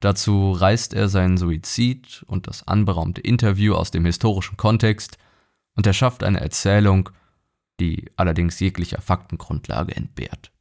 Dazu 0.01 0.53
reißt 0.53 0.95
er 0.95 1.09
seinen 1.09 1.37
Suizid 1.37 2.25
und 2.27 2.49
das 2.49 2.67
anberaumte 2.67 3.21
Interview 3.21 3.75
aus 3.75 3.91
dem 3.91 4.05
historischen 4.05 4.57
Kontext 4.57 5.17
und 5.75 5.87
er 5.87 5.93
schafft 5.93 6.23
eine 6.25 6.41
Erzählung, 6.41 7.11
die 7.81 8.11
allerdings 8.17 8.61
jeglicher 8.61 9.01
Faktengrundlage 9.01 9.95
entbehrt. 9.95 10.53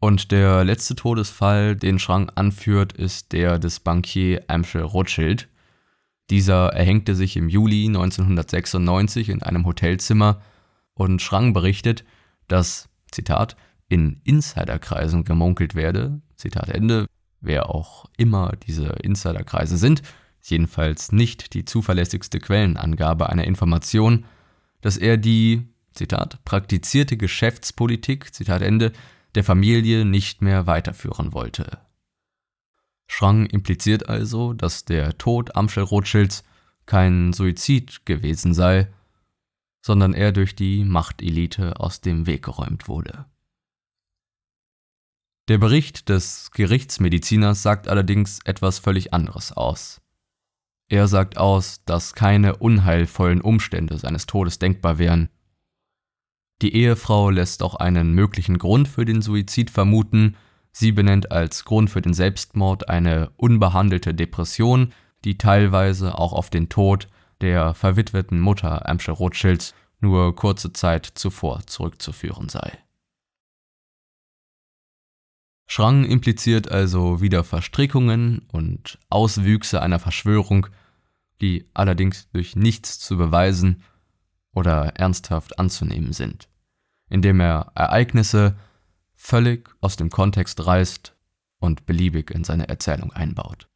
Und 0.00 0.32
der 0.32 0.64
letzte 0.64 0.94
Todesfall, 0.94 1.76
den 1.76 1.98
Schrang 1.98 2.30
anführt, 2.30 2.94
ist 2.94 3.32
der 3.32 3.58
des 3.58 3.80
Bankier 3.80 4.44
Amschel 4.48 4.82
Rothschild. 4.82 5.48
Dieser 6.30 6.68
erhängte 6.68 7.14
sich 7.14 7.36
im 7.36 7.50
Juli 7.50 7.86
1996 7.86 9.28
in 9.28 9.42
einem 9.42 9.66
Hotelzimmer 9.66 10.40
und 11.00 11.22
Schrang 11.22 11.54
berichtet, 11.54 12.04
dass, 12.46 12.90
Zitat, 13.10 13.56
in 13.88 14.20
Insiderkreisen 14.22 15.24
gemunkelt 15.24 15.74
werde, 15.74 16.20
Zitat 16.36 16.68
Ende, 16.68 17.06
wer 17.40 17.70
auch 17.70 18.04
immer 18.18 18.52
diese 18.66 18.88
Insiderkreise 19.02 19.78
sind, 19.78 20.02
jedenfalls 20.42 21.10
nicht 21.10 21.54
die 21.54 21.64
zuverlässigste 21.64 22.38
Quellenangabe 22.38 23.30
einer 23.30 23.44
Information, 23.44 24.26
dass 24.82 24.98
er 24.98 25.16
die, 25.16 25.68
Zitat, 25.92 26.44
praktizierte 26.44 27.16
Geschäftspolitik, 27.16 28.34
Zitat 28.34 28.60
Ende, 28.60 28.92
der 29.34 29.42
Familie 29.42 30.04
nicht 30.04 30.42
mehr 30.42 30.66
weiterführen 30.66 31.32
wollte. 31.32 31.78
Schrang 33.06 33.46
impliziert 33.46 34.08
also, 34.08 34.52
dass 34.52 34.84
der 34.84 35.16
Tod 35.16 35.56
Amschel 35.56 35.82
Rothschilds 35.82 36.44
kein 36.84 37.32
Suizid 37.32 38.04
gewesen 38.04 38.52
sei, 38.52 38.88
sondern 39.82 40.14
er 40.14 40.32
durch 40.32 40.54
die 40.54 40.84
Machtelite 40.84 41.80
aus 41.80 42.00
dem 42.00 42.26
Weg 42.26 42.44
geräumt 42.44 42.88
wurde. 42.88 43.26
Der 45.48 45.58
Bericht 45.58 46.08
des 46.08 46.50
Gerichtsmediziners 46.52 47.62
sagt 47.62 47.88
allerdings 47.88 48.38
etwas 48.44 48.78
völlig 48.78 49.12
anderes 49.12 49.52
aus. 49.52 50.00
Er 50.88 51.08
sagt 51.08 51.38
aus, 51.38 51.84
dass 51.84 52.14
keine 52.14 52.56
unheilvollen 52.56 53.40
Umstände 53.40 53.98
seines 53.98 54.26
Todes 54.26 54.58
denkbar 54.58 54.98
wären. 54.98 55.28
Die 56.62 56.74
Ehefrau 56.74 57.30
lässt 57.30 57.62
auch 57.62 57.76
einen 57.76 58.12
möglichen 58.12 58.58
Grund 58.58 58.86
für 58.86 59.04
den 59.04 59.22
Suizid 59.22 59.70
vermuten, 59.70 60.36
sie 60.72 60.92
benennt 60.92 61.32
als 61.32 61.64
Grund 61.64 61.90
für 61.90 62.02
den 62.02 62.12
Selbstmord 62.12 62.88
eine 62.88 63.30
unbehandelte 63.36 64.14
Depression, 64.14 64.92
die 65.24 65.38
teilweise 65.38 66.18
auch 66.18 66.32
auf 66.32 66.50
den 66.50 66.68
Tod 66.68 67.08
der 67.40 67.74
verwitweten 67.74 68.40
Mutter 68.40 68.88
Amsche 68.88 69.12
Rothschilds 69.12 69.74
nur 70.00 70.34
kurze 70.34 70.72
Zeit 70.72 71.06
zuvor 71.06 71.66
zurückzuführen 71.66 72.48
sei. 72.48 72.78
Schrang 75.66 76.04
impliziert 76.04 76.70
also 76.70 77.20
wieder 77.20 77.44
Verstrickungen 77.44 78.40
und 78.50 78.98
Auswüchse 79.08 79.80
einer 79.80 80.00
Verschwörung, 80.00 80.66
die 81.40 81.64
allerdings 81.74 82.28
durch 82.30 82.56
nichts 82.56 82.98
zu 82.98 83.16
beweisen 83.16 83.84
oder 84.52 84.96
ernsthaft 84.96 85.58
anzunehmen 85.60 86.12
sind, 86.12 86.48
indem 87.08 87.40
er 87.40 87.70
Ereignisse 87.76 88.56
völlig 89.14 89.70
aus 89.80 89.96
dem 89.96 90.10
Kontext 90.10 90.66
reißt 90.66 91.14
und 91.60 91.86
beliebig 91.86 92.30
in 92.30 92.42
seine 92.42 92.68
Erzählung 92.68 93.12
einbaut. 93.12 93.69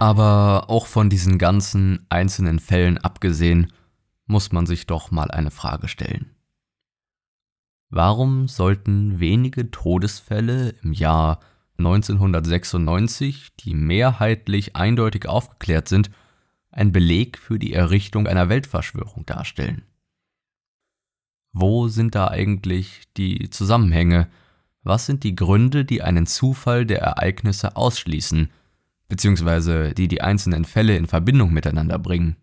Aber 0.00 0.70
auch 0.70 0.86
von 0.86 1.10
diesen 1.10 1.36
ganzen 1.36 2.06
einzelnen 2.08 2.58
Fällen 2.58 2.96
abgesehen, 2.96 3.70
muss 4.24 4.50
man 4.50 4.64
sich 4.64 4.86
doch 4.86 5.10
mal 5.10 5.30
eine 5.30 5.50
Frage 5.50 5.88
stellen. 5.88 6.30
Warum 7.90 8.48
sollten 8.48 9.20
wenige 9.20 9.70
Todesfälle 9.70 10.70
im 10.82 10.94
Jahr 10.94 11.40
1996, 11.76 13.54
die 13.56 13.74
mehrheitlich 13.74 14.74
eindeutig 14.74 15.28
aufgeklärt 15.28 15.86
sind, 15.88 16.10
ein 16.70 16.92
Beleg 16.92 17.36
für 17.36 17.58
die 17.58 17.74
Errichtung 17.74 18.26
einer 18.26 18.48
Weltverschwörung 18.48 19.26
darstellen? 19.26 19.82
Wo 21.52 21.88
sind 21.88 22.14
da 22.14 22.28
eigentlich 22.28 23.02
die 23.18 23.50
Zusammenhänge? 23.50 24.30
Was 24.82 25.04
sind 25.04 25.24
die 25.24 25.34
Gründe, 25.34 25.84
die 25.84 26.00
einen 26.00 26.26
Zufall 26.26 26.86
der 26.86 27.02
Ereignisse 27.02 27.76
ausschließen 27.76 28.48
beziehungsweise 29.10 29.92
die 29.92 30.08
die 30.08 30.22
einzelnen 30.22 30.64
Fälle 30.64 30.96
in 30.96 31.06
Verbindung 31.06 31.52
miteinander 31.52 31.98
bringen. 31.98 32.36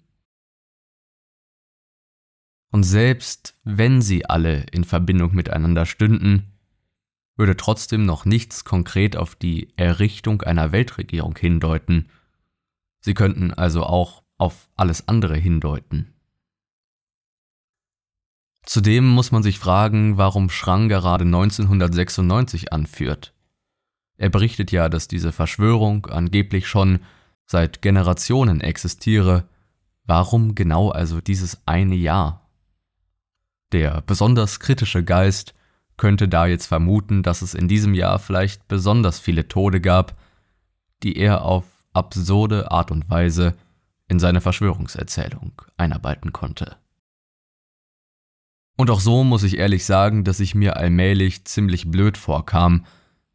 Und 2.72 2.84
selbst 2.84 3.56
wenn 3.64 4.02
sie 4.02 4.26
alle 4.26 4.66
in 4.72 4.84
Verbindung 4.84 5.34
miteinander 5.34 5.86
stünden, 5.86 6.60
würde 7.38 7.56
trotzdem 7.56 8.06
noch 8.06 8.26
nichts 8.26 8.66
konkret 8.66 9.16
auf 9.16 9.36
die 9.36 9.74
Errichtung 9.78 10.42
einer 10.42 10.74
Weltregierung 10.74 11.38
hindeuten. 11.38 12.10
Sie 13.00 13.14
könnten 13.14 13.54
also 13.54 13.84
auch 13.84 14.24
auf 14.38 14.70
alles 14.76 15.08
andere 15.08 15.38
hindeuten. 15.38 16.14
Zudem 18.66 19.08
muss 19.08 19.32
man 19.32 19.42
sich 19.42 19.58
fragen, 19.58 20.18
warum 20.18 20.50
Schrang 20.50 20.90
gerade 20.90 21.24
1996 21.24 22.74
anführt. 22.74 23.34
Er 24.18 24.30
berichtet 24.30 24.72
ja, 24.72 24.90
dass 24.90 25.08
diese 25.08 25.32
Verschwörung 25.32 26.08
angeblich 26.08 26.68
schon 26.68 27.00
seit 27.46 27.82
Generationen 27.82 28.62
existiere. 28.62 29.48
Warum 30.06 30.56
genau 30.56 30.90
also 30.90 31.22
dieses 31.22 31.62
eine 31.66 31.96
Jahr? 31.96 32.50
Der 33.72 34.02
besonders 34.02 34.60
kritische 34.60 35.04
Geist 35.04 35.54
könnte 35.98 36.28
da 36.28 36.46
jetzt 36.46 36.68
vermuten, 36.68 37.24
dass 37.24 37.42
es 37.42 37.54
in 37.54 37.68
diesem 37.68 37.94
Jahr 37.94 38.20
vielleicht 38.20 38.68
besonders 38.68 39.20
viele 39.20 39.48
Tode 39.48 39.82
gab, 39.82 40.16
die 41.04 41.18
er 41.18 41.44
auf 41.44 41.66
absurde 41.94 42.72
Art 42.72 42.92
und 42.92 43.10
Weise 43.10 43.56
in 44.08 44.20
seine 44.20 44.42
Verschwörungserzählung 44.42 45.62
einarbeiten 45.76 46.32
konnte. 46.32 46.78
Und 48.78 48.92
auch 48.92 49.00
so 49.00 49.24
muss 49.24 49.44
ich 49.44 49.58
ehrlich 49.58 49.86
sagen, 49.86 50.24
dass 50.24 50.40
ich 50.40 50.54
mir 50.54 50.78
allmählich 50.78 51.46
ziemlich 51.46 51.90
blöd 51.90 52.16
vorkam, 52.16 52.86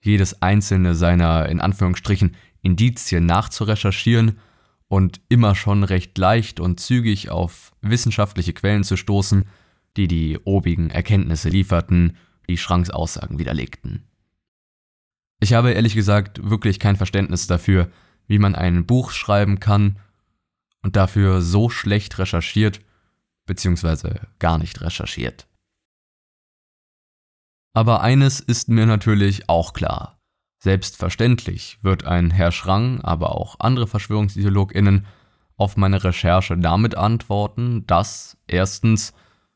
jedes 0.03 0.43
einzelne 0.43 0.95
seiner 0.95 1.49
in 1.49 1.61
Anführungsstrichen 1.61 2.37
Indizien 2.61 3.25
nachzurecherchieren 3.27 4.39
und 4.89 5.21
immer 5.29 5.55
schon 5.55 5.85
recht 5.85 6.19
leicht 6.19 6.61
und 6.61 6.81
zügig 6.81 7.31
auf 7.31 7.73
wissenschaftliche 7.81 8.53
Quellen 8.53 8.85
zu 8.85 8.97
stoßen, 8.97 9.47
die 9.97 10.09
die 10.09 10.39
obigen 10.45 10.91
Erkenntnisse 10.91 11.49
lieferten, 11.49 12.17
die 12.49 12.59
Schranks 12.59 12.91
Aussagen 12.91 13.39
widerlegten. 13.39 14.05
Ich 15.41 15.55
habe 15.55 15.73
ehrlich 15.73 15.95
gesagt 15.95 16.49
wirklich 16.49 16.79
kein 16.79 16.97
Verständnis 16.97 17.47
dafür, 17.47 17.91
wie 18.27 18.39
man 18.39 18.55
ein 18.55 18.87
Buch 18.87 19.11
schreiben 19.11 19.61
kann 19.61 19.99
und 20.83 20.97
dafür 20.97 21.43
so 21.43 21.69
schlecht 21.69 22.19
recherchiert 22.19 22.81
bzw. 23.47 24.21
gar 24.39 24.59
nicht 24.59 24.81
recherchiert. 24.81 25.47
Aber 27.73 28.03
eines 28.03 28.41
ist 28.41 28.69
mir 28.69 28.87
natürlich 28.87 29.49
auch 29.49 29.73
klar. 29.73 30.19
Selbstverständlich 30.59 31.79
wird 31.83 32.05
ein 32.05 32.31
Herr 32.31 32.53
Schrang, 32.53 33.01
aber 33.01 33.35
auch 33.35 33.57
andere 33.59 33.87
VerschwörungsideologInnen 33.87 35.07
auf 35.57 35.77
meine 35.77 36.05
Recherche 36.05 36.57
damit 36.57 36.97
antworten, 36.97 37.87
dass 37.87 38.37
erstens 38.47 39.13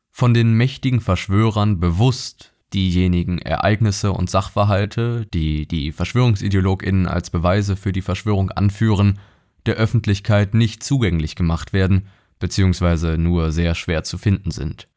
von 0.09 0.33
den 0.33 0.53
mächtigen 0.53 0.99
Verschwörern 0.99 1.79
bewusst 1.79 2.53
diejenigen 2.73 3.37
Ereignisse 3.39 4.11
und 4.11 4.29
Sachverhalte, 4.29 5.25
die 5.33 5.67
die 5.67 5.91
VerschwörungsideologInnen 5.91 7.07
als 7.07 7.29
Beweise 7.29 7.75
für 7.75 7.91
die 7.91 8.01
Verschwörung 8.01 8.51
anführen, 8.51 9.19
der 9.65 9.75
Öffentlichkeit 9.75 10.53
nicht 10.53 10.83
zugänglich 10.83 11.35
gemacht 11.35 11.71
werden, 11.71 12.07
beziehungsweise 12.39 13.17
nur 13.17 13.51
sehr 13.51 13.75
schwer 13.75 14.03
zu 14.03 14.17
finden 14.17 14.51
sind. 14.51 14.87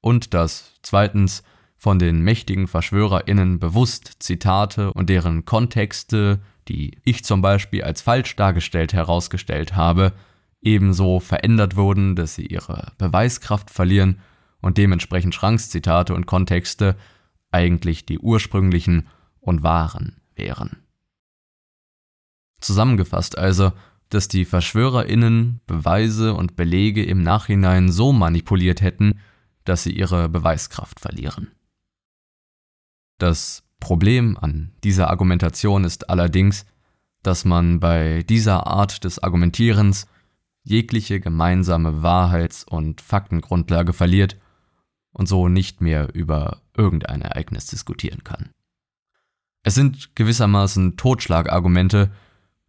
Und 0.00 0.34
dass 0.34 0.72
zweitens 0.82 1.42
von 1.82 1.98
den 1.98 2.20
mächtigen 2.22 2.68
VerschwörerInnen 2.68 3.58
bewusst 3.58 4.12
Zitate 4.20 4.92
und 4.92 5.10
deren 5.10 5.44
Kontexte, 5.44 6.40
die 6.68 6.96
ich 7.02 7.24
zum 7.24 7.42
Beispiel 7.42 7.82
als 7.82 8.02
falsch 8.02 8.36
dargestellt 8.36 8.92
herausgestellt 8.92 9.74
habe, 9.74 10.12
ebenso 10.60 11.18
verändert 11.18 11.74
wurden, 11.74 12.14
dass 12.14 12.36
sie 12.36 12.46
ihre 12.46 12.92
Beweiskraft 12.98 13.68
verlieren 13.68 14.20
und 14.60 14.78
dementsprechend 14.78 15.34
Schranks 15.34 15.70
Zitate 15.70 16.14
und 16.14 16.26
Kontexte 16.26 16.94
eigentlich 17.50 18.06
die 18.06 18.20
ursprünglichen 18.20 19.08
und 19.40 19.64
wahren 19.64 20.20
wären. 20.36 20.84
Zusammengefasst 22.60 23.36
also, 23.36 23.72
dass 24.08 24.28
die 24.28 24.44
VerschwörerInnen 24.44 25.60
Beweise 25.66 26.34
und 26.34 26.54
Belege 26.54 27.04
im 27.04 27.24
Nachhinein 27.24 27.90
so 27.90 28.12
manipuliert 28.12 28.82
hätten, 28.82 29.18
dass 29.64 29.82
sie 29.82 29.92
ihre 29.92 30.28
Beweiskraft 30.28 31.00
verlieren. 31.00 31.50
Das 33.22 33.62
Problem 33.78 34.36
an 34.36 34.72
dieser 34.82 35.08
Argumentation 35.08 35.84
ist 35.84 36.10
allerdings, 36.10 36.66
dass 37.22 37.44
man 37.44 37.78
bei 37.78 38.24
dieser 38.24 38.66
Art 38.66 39.04
des 39.04 39.20
Argumentierens 39.20 40.08
jegliche 40.64 41.20
gemeinsame 41.20 42.02
Wahrheits- 42.02 42.64
und 42.64 43.00
Faktengrundlage 43.00 43.92
verliert 43.92 44.38
und 45.12 45.28
so 45.28 45.46
nicht 45.46 45.80
mehr 45.80 46.12
über 46.16 46.62
irgendein 46.76 47.22
Ereignis 47.22 47.66
diskutieren 47.66 48.24
kann. 48.24 48.50
Es 49.62 49.76
sind 49.76 50.16
gewissermaßen 50.16 50.96
Totschlagargumente, 50.96 52.10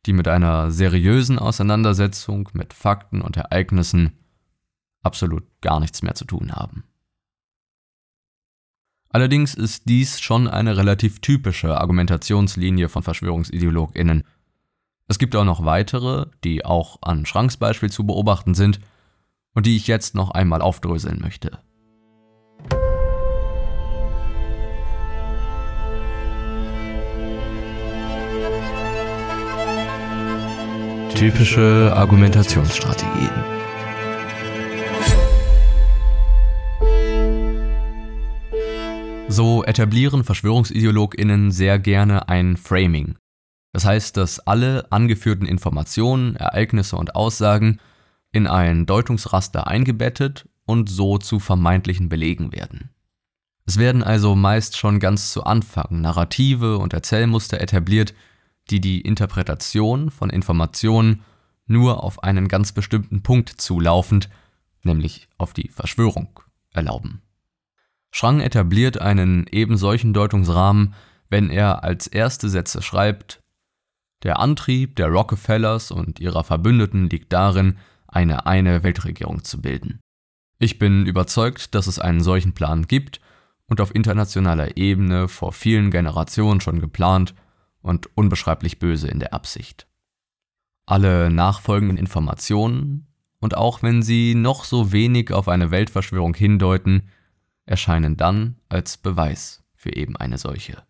die 0.05 0.13
mit 0.13 0.27
einer 0.27 0.69
seriösen 0.69 1.39
Auseinandersetzung 1.39 2.47
mit 2.53 2.75
Fakten 2.75 3.23
und 3.23 3.37
Ereignissen 3.37 4.19
absolut 5.01 5.45
gar 5.61 5.79
nichts 5.79 6.03
mehr 6.03 6.13
zu 6.13 6.25
tun 6.25 6.51
haben. 6.51 6.83
Allerdings 9.13 9.53
ist 9.53 9.83
dies 9.87 10.19
schon 10.19 10.47
eine 10.47 10.75
relativ 10.75 11.19
typische 11.19 11.79
Argumentationslinie 11.79 12.89
von 12.89 13.03
Verschwörungsideologinnen. 13.03 14.23
Es 15.07 15.19
gibt 15.19 15.35
auch 15.35 15.43
noch 15.43 15.63
weitere, 15.63 16.25
die 16.43 16.65
auch 16.65 16.97
an 17.03 17.27
Schranks 17.27 17.57
Beispiel 17.57 17.91
zu 17.91 18.07
beobachten 18.07 18.55
sind 18.55 18.79
und 19.53 19.67
die 19.67 19.75
ich 19.75 19.85
jetzt 19.85 20.15
noch 20.15 20.31
einmal 20.31 20.63
aufdröseln 20.63 21.19
möchte. 21.21 21.59
Typische 31.13 31.93
Argumentationsstrategien. 31.95 33.29
So 39.33 39.63
etablieren 39.63 40.23
Verschwörungsideologinnen 40.23 41.49
sehr 41.49 41.79
gerne 41.79 42.29
ein 42.29 42.55
Framing. 42.55 43.15
Das 43.71 43.83
heißt, 43.83 44.15
dass 44.15 44.39
alle 44.39 44.85
angeführten 44.91 45.47
Informationen, 45.47 46.35
Ereignisse 46.35 46.97
und 46.97 47.15
Aussagen 47.15 47.79
in 48.31 48.45
ein 48.45 48.85
Deutungsraster 48.85 49.65
eingebettet 49.65 50.47
und 50.67 50.87
so 50.87 51.17
zu 51.17 51.39
vermeintlichen 51.39 52.09
Belegen 52.09 52.53
werden. 52.53 52.91
Es 53.65 53.79
werden 53.79 54.03
also 54.03 54.35
meist 54.35 54.77
schon 54.77 54.99
ganz 54.99 55.33
zu 55.33 55.43
Anfang 55.43 56.01
Narrative 56.01 56.77
und 56.77 56.93
Erzählmuster 56.93 57.59
etabliert, 57.59 58.13
die 58.69 58.81
die 58.81 59.01
Interpretation 59.01 60.11
von 60.11 60.29
Informationen 60.29 61.23
nur 61.65 62.03
auf 62.03 62.21
einen 62.21 62.47
ganz 62.47 62.71
bestimmten 62.71 63.23
Punkt 63.23 63.49
zulaufend, 63.49 64.29
nämlich 64.83 65.27
auf 65.39 65.53
die 65.53 65.69
Verschwörung, 65.69 66.39
erlauben. 66.69 67.23
Schrang 68.15 68.41
etabliert 68.41 69.01
einen 69.01 69.47
eben 69.51 69.75
solchen 69.75 70.13
Deutungsrahmen, 70.13 70.93
wenn 71.29 71.49
er 71.49 71.83
als 71.83 72.05
erste 72.05 72.47
Sätze 72.47 72.83
schreibt, 72.83 73.41
der 74.21 74.39
Antrieb 74.39 74.95
der 74.95 75.07
Rockefellers 75.07 75.89
und 75.89 76.19
ihrer 76.19 76.43
Verbündeten 76.43 77.09
liegt 77.09 77.33
darin, 77.33 77.77
eine 78.07 78.45
eine 78.45 78.83
Weltregierung 78.83 79.43
zu 79.43 79.61
bilden. 79.61 79.99
Ich 80.59 80.77
bin 80.77 81.07
überzeugt, 81.07 81.73
dass 81.73 81.87
es 81.87 81.97
einen 81.97 82.21
solchen 82.21 82.53
Plan 82.53 82.85
gibt 82.85 83.19
und 83.65 83.81
auf 83.81 83.93
internationaler 83.93 84.77
Ebene 84.77 85.27
vor 85.27 85.51
vielen 85.51 85.89
Generationen 85.89 86.61
schon 86.61 86.79
geplant 86.79 87.33
und 87.81 88.15
unbeschreiblich 88.15 88.77
böse 88.77 89.07
in 89.07 89.19
der 89.19 89.33
Absicht. 89.33 89.87
Alle 90.85 91.31
nachfolgenden 91.31 91.97
Informationen, 91.97 93.07
und 93.39 93.57
auch 93.57 93.81
wenn 93.81 94.03
sie 94.03 94.35
noch 94.35 94.65
so 94.65 94.91
wenig 94.91 95.33
auf 95.33 95.47
eine 95.47 95.71
Weltverschwörung 95.71 96.35
hindeuten, 96.35 97.09
erscheinen 97.65 98.17
dann 98.17 98.57
als 98.69 98.97
Beweis 98.97 99.63
für 99.75 99.95
eben 99.95 100.15
eine 100.17 100.37
solche. 100.37 100.83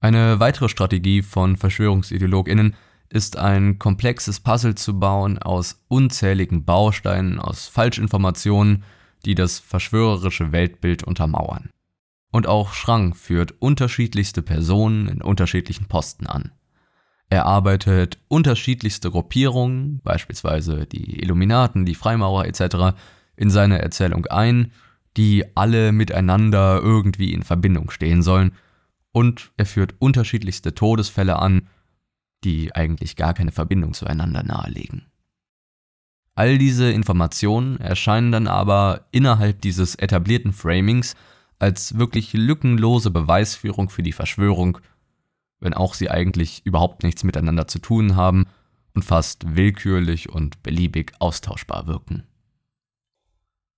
Eine 0.00 0.38
weitere 0.40 0.68
Strategie 0.68 1.22
von 1.22 1.56
Verschwörungsideologinnen 1.56 2.76
ist 3.08 3.38
ein 3.38 3.78
komplexes 3.78 4.40
Puzzle 4.40 4.74
zu 4.74 4.98
bauen 4.98 5.38
aus 5.38 5.84
unzähligen 5.88 6.64
Bausteinen, 6.64 7.38
aus 7.38 7.68
Falschinformationen, 7.68 8.84
die 9.24 9.34
das 9.34 9.58
verschwörerische 9.58 10.52
Weltbild 10.52 11.04
untermauern. 11.04 11.70
Und 12.30 12.46
auch 12.46 12.72
Schrang 12.72 13.14
führt 13.14 13.54
unterschiedlichste 13.60 14.42
Personen 14.42 15.08
in 15.08 15.22
unterschiedlichen 15.22 15.86
Posten 15.86 16.26
an. 16.26 16.52
Er 17.30 17.46
arbeitet 17.46 18.18
unterschiedlichste 18.28 19.10
Gruppierungen, 19.10 20.00
beispielsweise 20.02 20.86
die 20.86 21.20
Illuminaten, 21.20 21.86
die 21.86 21.94
Freimaurer 21.94 22.46
etc., 22.46 22.96
in 23.36 23.50
seine 23.50 23.80
Erzählung 23.80 24.26
ein, 24.26 24.72
die 25.16 25.44
alle 25.56 25.92
miteinander 25.92 26.80
irgendwie 26.82 27.32
in 27.32 27.42
Verbindung 27.42 27.90
stehen 27.90 28.22
sollen, 28.22 28.52
und 29.12 29.52
er 29.56 29.66
führt 29.66 29.94
unterschiedlichste 30.00 30.74
Todesfälle 30.74 31.38
an, 31.38 31.68
die 32.42 32.74
eigentlich 32.74 33.14
gar 33.14 33.32
keine 33.32 33.52
Verbindung 33.52 33.94
zueinander 33.94 34.42
nahelegen. 34.42 35.06
All 36.34 36.58
diese 36.58 36.90
Informationen 36.90 37.78
erscheinen 37.78 38.32
dann 38.32 38.48
aber 38.48 39.06
innerhalb 39.12 39.60
dieses 39.62 39.94
etablierten 39.94 40.52
Framings 40.52 41.14
als 41.60 41.96
wirklich 41.96 42.32
lückenlose 42.32 43.12
Beweisführung 43.12 43.88
für 43.88 44.02
die 44.02 44.12
Verschwörung, 44.12 44.78
wenn 45.60 45.74
auch 45.74 45.94
sie 45.94 46.10
eigentlich 46.10 46.66
überhaupt 46.66 47.04
nichts 47.04 47.22
miteinander 47.22 47.68
zu 47.68 47.78
tun 47.78 48.16
haben 48.16 48.46
und 48.94 49.04
fast 49.04 49.54
willkürlich 49.54 50.28
und 50.28 50.62
beliebig 50.64 51.12
austauschbar 51.20 51.86
wirken. 51.86 52.24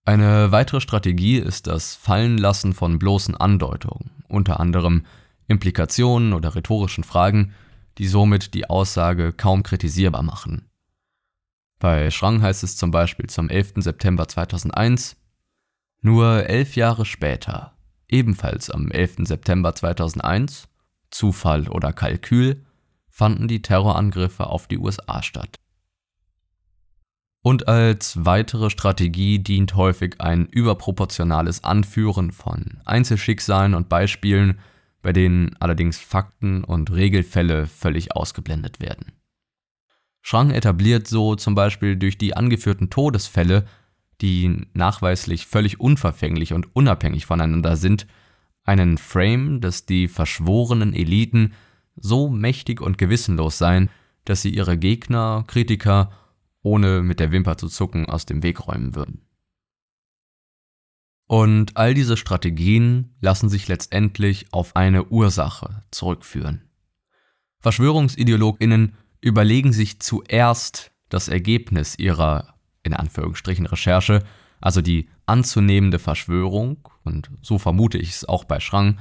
Eine 0.07 0.53
weitere 0.53 0.81
Strategie 0.81 1.37
ist 1.39 1.67
das 1.67 1.97
Fallenlassen 1.97 2.75
von 2.75 3.01
bloßen 3.01 3.37
Andeutungen, 3.37 4.13
unter 4.29 4.61
anderem 4.61 5.05
Implikationen 5.49 6.33
oder 6.33 6.55
rhetorischen 6.55 7.03
Fragen, 7.03 7.53
die 7.99 8.07
somit 8.07 8.55
die 8.55 8.71
Aussage 8.71 9.33
kaum 9.33 9.65
kritisierbar 9.65 10.23
machen. 10.23 10.71
Bei 11.81 12.13
Schrang 12.13 12.41
heißt 12.41 12.63
es 12.63 12.77
zum 12.77 12.93
Beispiel 12.93 13.29
zum 13.29 13.49
11. 13.49 13.73
September 13.79 14.29
2001, 14.29 15.17
nur 16.03 16.47
elf 16.49 16.77
Jahre 16.77 17.05
später, 17.05 17.77
ebenfalls 18.07 18.71
am 18.71 18.93
11. 18.93 19.27
September 19.27 19.75
2001, 19.75 20.69
Zufall 21.11 21.67
oder 21.67 21.93
Kalkül, 21.93 22.65
fanden 23.09 23.49
die 23.49 23.61
Terrorangriffe 23.61 24.47
auf 24.47 24.69
die 24.69 24.79
USA 24.79 25.25
statt. 25.25 25.59
Und 27.47 27.69
als 27.69 28.25
weitere 28.25 28.71
Strategie 28.71 29.39
dient 29.39 29.77
häufig 29.77 30.21
ein 30.21 30.47
überproportionales 30.47 31.63
Anführen 31.63 32.33
von 32.33 32.79
Einzelschicksalen 32.85 33.75
und 33.75 33.89
Beispielen, 33.89 34.59
bei 35.01 35.13
denen 35.13 35.55
allerdings 35.61 35.97
Fakten 35.97 36.65
und 36.65 36.91
Regelfälle 36.91 37.69
völlig 37.69 38.17
ausgeblendet 38.17 38.81
werden. 38.81 39.13
Schrang 40.23 40.51
etabliert 40.51 41.07
so 41.07 41.37
zum 41.37 41.55
Beispiel 41.55 41.95
durch 41.95 42.19
die 42.19 42.37
angeführten 42.37 42.91
Todesfälle, 42.91 43.65
die 44.21 44.67
nachweislich 44.75 45.47
völlig 45.47 45.79
unverfänglich 45.79 46.53
und 46.53 46.75
unabhängig 46.75 47.27
voneinander 47.27 47.77
sind, 47.77 48.09
einen 48.65 48.99
Frame, 48.99 49.61
dass 49.61 49.87
die 49.87 50.09
verschworenen 50.09 50.93
Eliten 50.93 51.53
so 51.95 52.29
mächtig 52.29 52.81
und 52.81 52.99
gewissenlos 52.99 53.57
seien, 53.57 53.89
dass 54.25 54.43
sie 54.43 54.51
ihre 54.51 54.77
Gegner, 54.77 55.45
Kritiker, 55.47 56.11
ohne 56.67 57.01
mit 57.01 57.21
der 57.21 57.31
Wimper 57.31 57.57
zu 57.57 57.69
zucken, 57.69 58.07
aus 58.07 58.27
dem 58.27 58.43
Weg 58.43 58.67
räumen 58.67 58.97
würden. 58.97 59.23
Und 61.29 61.77
all 61.77 61.95
diese 61.95 62.17
Strategien 62.17 63.15
lassen 63.21 63.49
sich 63.49 63.69
letztendlich 63.69 64.53
auf 64.53 64.75
eine 64.75 65.05
Ursache 65.05 65.85
zurückführen. 65.93 66.69
Verschwörungsideologinnen 67.61 68.95
überlegen 69.21 69.73
sich 69.73 70.01
zuerst 70.01 70.91
das 71.09 71.29
Ergebnis 71.29 71.97
ihrer 71.99 72.55
in 72.83 72.95
Anführungsstrichen 72.95 73.67
Recherche, 73.67 74.25
also 74.61 74.81
die 74.83 75.09
anzunehmende 75.25 76.01
Verschwörung, 76.01 76.89
und 77.05 77.31
so 77.43 77.59
vermute 77.59 77.99
ich 77.99 78.11
es 78.11 78.25
auch 78.25 78.45
bei 78.45 78.59
Schrang, 78.59 78.99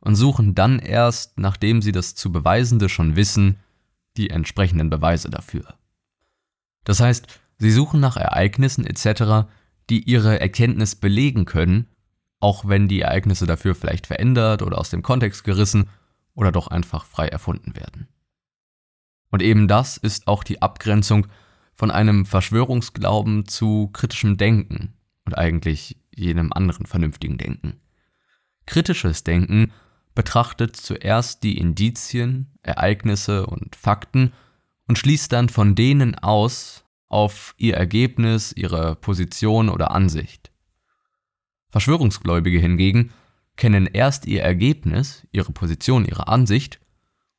und 0.00 0.16
suchen 0.16 0.54
dann 0.54 0.78
erst, 0.78 1.38
nachdem 1.38 1.80
sie 1.80 1.92
das 1.92 2.14
zu 2.14 2.30
Beweisende 2.30 2.90
schon 2.90 3.16
wissen, 3.16 3.58
die 4.18 4.28
entsprechenden 4.28 4.90
Beweise 4.90 5.30
dafür. 5.30 5.74
Das 6.86 7.00
heißt, 7.00 7.26
sie 7.58 7.70
suchen 7.72 8.00
nach 8.00 8.16
Ereignissen 8.16 8.86
etc., 8.86 9.48
die 9.90 10.08
ihre 10.08 10.40
Erkenntnis 10.40 10.94
belegen 10.94 11.44
können, 11.44 11.88
auch 12.38 12.68
wenn 12.68 12.86
die 12.88 13.00
Ereignisse 13.00 13.44
dafür 13.46 13.74
vielleicht 13.74 14.06
verändert 14.06 14.62
oder 14.62 14.78
aus 14.78 14.90
dem 14.90 15.02
Kontext 15.02 15.42
gerissen 15.44 15.88
oder 16.34 16.52
doch 16.52 16.68
einfach 16.68 17.04
frei 17.04 17.26
erfunden 17.26 17.74
werden. 17.74 18.06
Und 19.30 19.42
eben 19.42 19.66
das 19.66 19.96
ist 19.96 20.28
auch 20.28 20.44
die 20.44 20.62
Abgrenzung 20.62 21.26
von 21.74 21.90
einem 21.90 22.24
Verschwörungsglauben 22.24 23.46
zu 23.48 23.90
kritischem 23.92 24.36
Denken 24.36 24.94
und 25.24 25.36
eigentlich 25.36 25.98
jenem 26.14 26.52
anderen 26.52 26.86
vernünftigen 26.86 27.36
Denken. 27.36 27.80
Kritisches 28.64 29.24
Denken 29.24 29.72
betrachtet 30.14 30.76
zuerst 30.76 31.42
die 31.42 31.58
Indizien, 31.58 32.52
Ereignisse 32.62 33.46
und 33.46 33.74
Fakten 33.74 34.32
und 34.86 34.98
schließt 34.98 35.32
dann 35.32 35.48
von 35.48 35.74
denen 35.74 36.14
aus, 36.16 36.84
auf 37.08 37.54
ihr 37.56 37.74
Ergebnis, 37.74 38.52
ihre 38.52 38.96
Position 38.96 39.68
oder 39.68 39.92
Ansicht. 39.92 40.50
Verschwörungsgläubige 41.70 42.58
hingegen 42.58 43.12
kennen 43.56 43.86
erst 43.86 44.26
ihr 44.26 44.42
Ergebnis, 44.42 45.26
ihre 45.32 45.52
Position, 45.52 46.04
ihre 46.04 46.28
Ansicht 46.28 46.80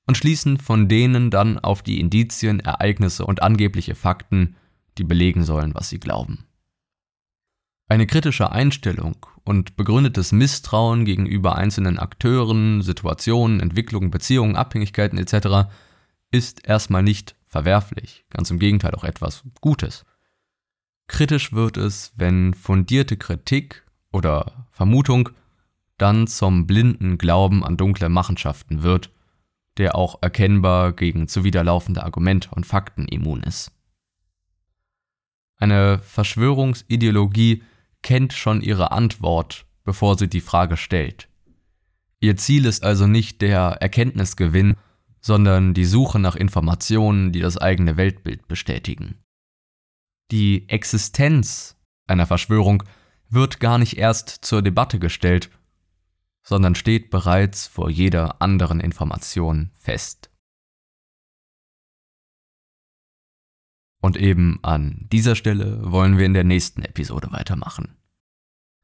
und 0.05 0.17
schließen 0.17 0.57
von 0.57 0.87
denen 0.87 1.29
dann 1.29 1.59
auf 1.59 1.83
die 1.83 1.99
Indizien, 1.99 2.59
Ereignisse 2.59 3.25
und 3.25 3.41
angebliche 3.43 3.93
Fakten, 3.93 4.55
die 4.97 5.03
belegen 5.03 5.43
sollen, 5.43 5.75
was 5.75 5.89
sie 5.89 5.99
glauben. 5.99 6.45
Eine 7.89 8.07
kritische 8.07 8.51
Einstellung 8.51 9.25
und 9.43 9.77
begründetes 9.77 10.31
Misstrauen 10.31 11.05
gegenüber 11.05 11.55
einzelnen 11.55 11.99
Akteuren, 11.99 12.81
Situationen, 12.81 13.59
Entwicklungen, 13.59 14.11
Beziehungen, 14.11 14.57
Abhängigkeiten 14.57 15.17
etc. 15.17 15.69
ist 16.31 16.67
erstmal 16.67 17.03
nicht 17.03 17.36
verwerflich, 17.57 18.23
ganz 18.29 18.51
im 18.51 18.59
Gegenteil 18.59 18.93
auch 18.93 19.03
etwas 19.03 19.43
Gutes. 19.61 20.05
Kritisch 21.07 21.53
wird 21.53 21.75
es, 21.77 22.11
wenn 22.15 22.53
fundierte 22.53 23.17
Kritik 23.17 23.83
oder 24.11 24.67
Vermutung 24.69 25.29
dann 25.97 26.27
zum 26.27 26.67
blinden 26.67 27.17
Glauben 27.17 27.63
an 27.63 27.75
dunkle 27.75 28.09
Machenschaften 28.09 28.83
wird, 28.83 29.09
der 29.77 29.95
auch 29.95 30.21
erkennbar 30.21 30.93
gegen 30.93 31.27
zuwiderlaufende 31.27 32.03
Argumente 32.03 32.49
und 32.51 32.67
Fakten 32.67 33.07
immun 33.07 33.41
ist. 33.41 33.71
Eine 35.57 35.97
Verschwörungsideologie 35.97 37.63
kennt 38.03 38.33
schon 38.33 38.61
ihre 38.61 38.91
Antwort, 38.91 39.65
bevor 39.83 40.15
sie 40.15 40.27
die 40.27 40.41
Frage 40.41 40.77
stellt. 40.77 41.27
Ihr 42.19 42.37
Ziel 42.37 42.65
ist 42.65 42.83
also 42.83 43.07
nicht 43.07 43.41
der 43.41 43.77
Erkenntnisgewinn, 43.81 44.75
sondern 45.27 45.73
die 45.73 45.83
Suche 45.83 46.19
nach 46.19 46.37
Informationen, 46.37 47.33
die 47.33 47.41
das 47.41 47.57
eigene 47.57 47.97
Weltbild 47.97 48.47
bestätigen. 48.47 49.21
Die 50.31 50.69
Existenz 50.69 51.77
einer 52.07 52.25
Verschwörung 52.25 52.83
wird 53.29 53.59
gar 53.59 53.77
nicht 53.77 53.97
erst 53.97 54.29
zur 54.29 54.61
Debatte 54.61 54.99
gestellt, 54.99 55.49
sondern 56.43 56.75
steht 56.75 57.09
bereits 57.09 57.67
vor 57.67 57.89
jeder 57.89 58.41
anderen 58.41 58.79
Information 58.79 59.71
fest. 59.73 60.31
Und 64.01 64.15
eben 64.15 64.59
an 64.63 65.07
dieser 65.11 65.35
Stelle 65.35 65.91
wollen 65.91 66.17
wir 66.17 66.25
in 66.25 66.35
der 66.35 66.45
nächsten 66.45 66.83
Episode 66.83 67.33
weitermachen. 67.33 67.97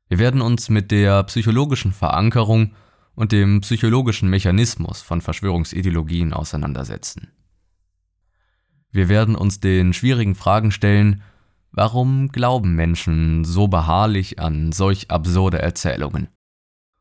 Wir 0.09 0.19
werden 0.19 0.41
uns 0.41 0.67
mit 0.67 0.91
der 0.91 1.23
psychologischen 1.23 1.93
Verankerung 1.93 2.75
und 3.15 3.31
dem 3.31 3.61
psychologischen 3.61 4.29
Mechanismus 4.29 5.01
von 5.01 5.21
Verschwörungsideologien 5.21 6.33
auseinandersetzen. 6.33 7.31
Wir 8.91 9.09
werden 9.09 9.35
uns 9.35 9.59
den 9.59 9.93
schwierigen 9.93 10.35
Fragen 10.35 10.71
stellen, 10.71 11.23
warum 11.71 12.29
glauben 12.29 12.75
Menschen 12.75 13.43
so 13.43 13.67
beharrlich 13.67 14.39
an 14.39 14.71
solch 14.71 15.09
absurde 15.09 15.59
Erzählungen? 15.59 16.27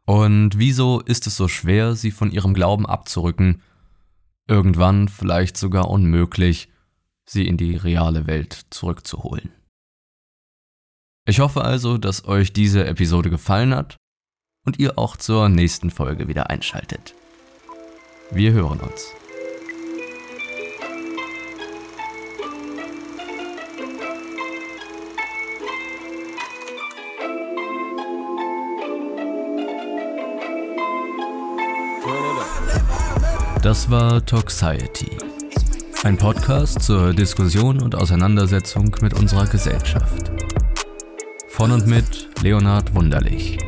Und 0.05 0.59
wieso 0.59 1.01
ist 1.01 1.27
es 1.27 1.37
so 1.37 1.49
schwer, 1.49 1.95
sie 1.95 2.11
von 2.11 2.31
ihrem 2.31 2.55
Glauben 2.55 2.87
abzurücken, 2.87 3.63
irgendwann 4.49 5.09
vielleicht 5.09 5.57
sogar 5.57 5.89
unmöglich, 5.89 6.69
sie 7.25 7.47
in 7.47 7.57
die 7.57 7.77
reale 7.77 8.27
Welt 8.27 8.67
zurückzuholen? 8.71 9.51
Ich 11.25 11.39
hoffe 11.39 11.63
also, 11.63 11.99
dass 11.99 12.25
euch 12.25 12.53
diese 12.53 12.85
Episode 12.85 13.31
gefallen 13.31 13.75
hat 13.75 13.97
und 14.65 14.79
ihr 14.79 14.99
auch 14.99 15.17
zur 15.17 15.49
nächsten 15.49 15.91
Folge 15.91 16.29
wieder 16.29 16.51
einschaltet. 16.51 17.15
Wir 18.31 18.53
hören 18.53 18.81
uns. 18.81 19.13
Das 33.63 33.89
war 33.91 34.25
Toxiety. 34.27 35.17
Ein 36.03 36.19
Podcast 36.19 36.83
zur 36.83 37.15
Diskussion 37.15 37.81
und 37.81 37.95
Auseinandersetzung 37.95 38.97
mit 39.01 39.15
unserer 39.15 39.47
Gesellschaft. 39.47 40.33
Von 41.49 41.71
und 41.71 41.87
mit 41.87 42.29
Leonhard 42.43 42.93
Wunderlich. 42.93 43.59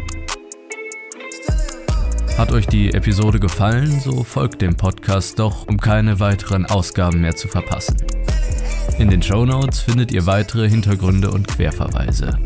Hat 2.36 2.50
euch 2.50 2.66
die 2.66 2.92
Episode 2.92 3.38
gefallen, 3.38 4.00
so 4.00 4.24
folgt 4.24 4.60
dem 4.60 4.76
Podcast 4.76 5.38
doch, 5.38 5.68
um 5.68 5.78
keine 5.78 6.18
weiteren 6.18 6.66
Ausgaben 6.66 7.20
mehr 7.20 7.36
zu 7.36 7.46
verpassen. 7.46 7.96
In 8.98 9.08
den 9.08 9.22
Show 9.22 9.46
Notes 9.46 9.78
findet 9.78 10.10
ihr 10.10 10.26
weitere 10.26 10.68
Hintergründe 10.68 11.30
und 11.30 11.46
Querverweise. 11.46 12.36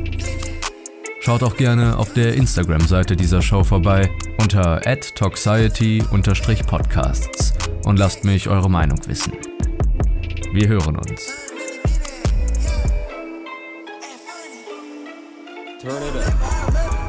Schaut 1.20 1.43
auch 1.43 1.57
gerne 1.57 1.97
auf 1.99 2.12
der 2.12 2.34
Instagram-Seite 2.34 3.16
dieser 3.16 3.41
Show 3.41 3.64
vorbei 3.64 4.11
unter 4.41 4.82
toxiety-podcasts 4.82 7.55
und 7.84 7.99
lasst 7.99 8.24
mich 8.24 8.47
eure 8.49 8.68
Meinung 8.68 9.01
wissen. 9.07 9.32
Wir 10.53 10.68
hören 10.68 10.97
uns. 10.97 11.32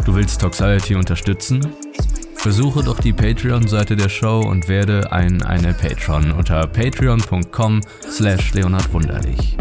Du 0.05 0.15
willst 0.15 0.39
Toxiety 0.39 0.95
unterstützen? 0.95 1.75
Besuche 2.43 2.83
doch 2.83 2.99
die 2.99 3.11
Patreon-Seite 3.11 3.97
der 3.97 4.07
Show 4.07 4.39
und 4.39 4.69
werde 4.69 5.11
ein 5.11 5.43
eine 5.43 5.73
Patron 5.73 6.31
unter 6.31 6.65
patreon.com 6.67 7.81
slash 8.09 8.53
leonardwunderlich. 8.53 9.57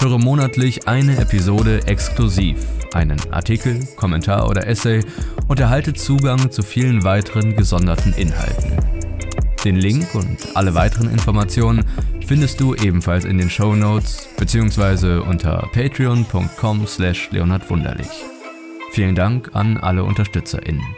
Höre 0.00 0.18
monatlich 0.18 0.86
eine 0.86 1.18
Episode 1.18 1.84
exklusiv, 1.88 2.56
einen 2.94 3.18
Artikel, 3.32 3.84
Kommentar 3.96 4.48
oder 4.48 4.66
Essay 4.68 5.04
und 5.48 5.58
erhalte 5.58 5.92
Zugang 5.92 6.52
zu 6.52 6.62
vielen 6.62 7.02
weiteren 7.02 7.56
gesonderten 7.56 8.12
Inhalten. 8.12 8.76
Den 9.64 9.74
Link 9.74 10.14
und 10.14 10.38
alle 10.54 10.74
weiteren 10.74 11.10
Informationen 11.10 11.84
findest 12.24 12.60
du 12.60 12.76
ebenfalls 12.76 13.24
in 13.24 13.38
den 13.38 13.50
Show 13.50 13.74
Notes 13.74 14.28
bzw. 14.38 15.18
unter 15.18 15.68
patreon.com 15.72 16.86
slash 16.86 17.28
leonardwunderlich. 17.32 18.24
Vielen 18.92 19.16
Dank 19.16 19.50
an 19.54 19.78
alle 19.78 20.04
UnterstützerInnen. 20.04 20.97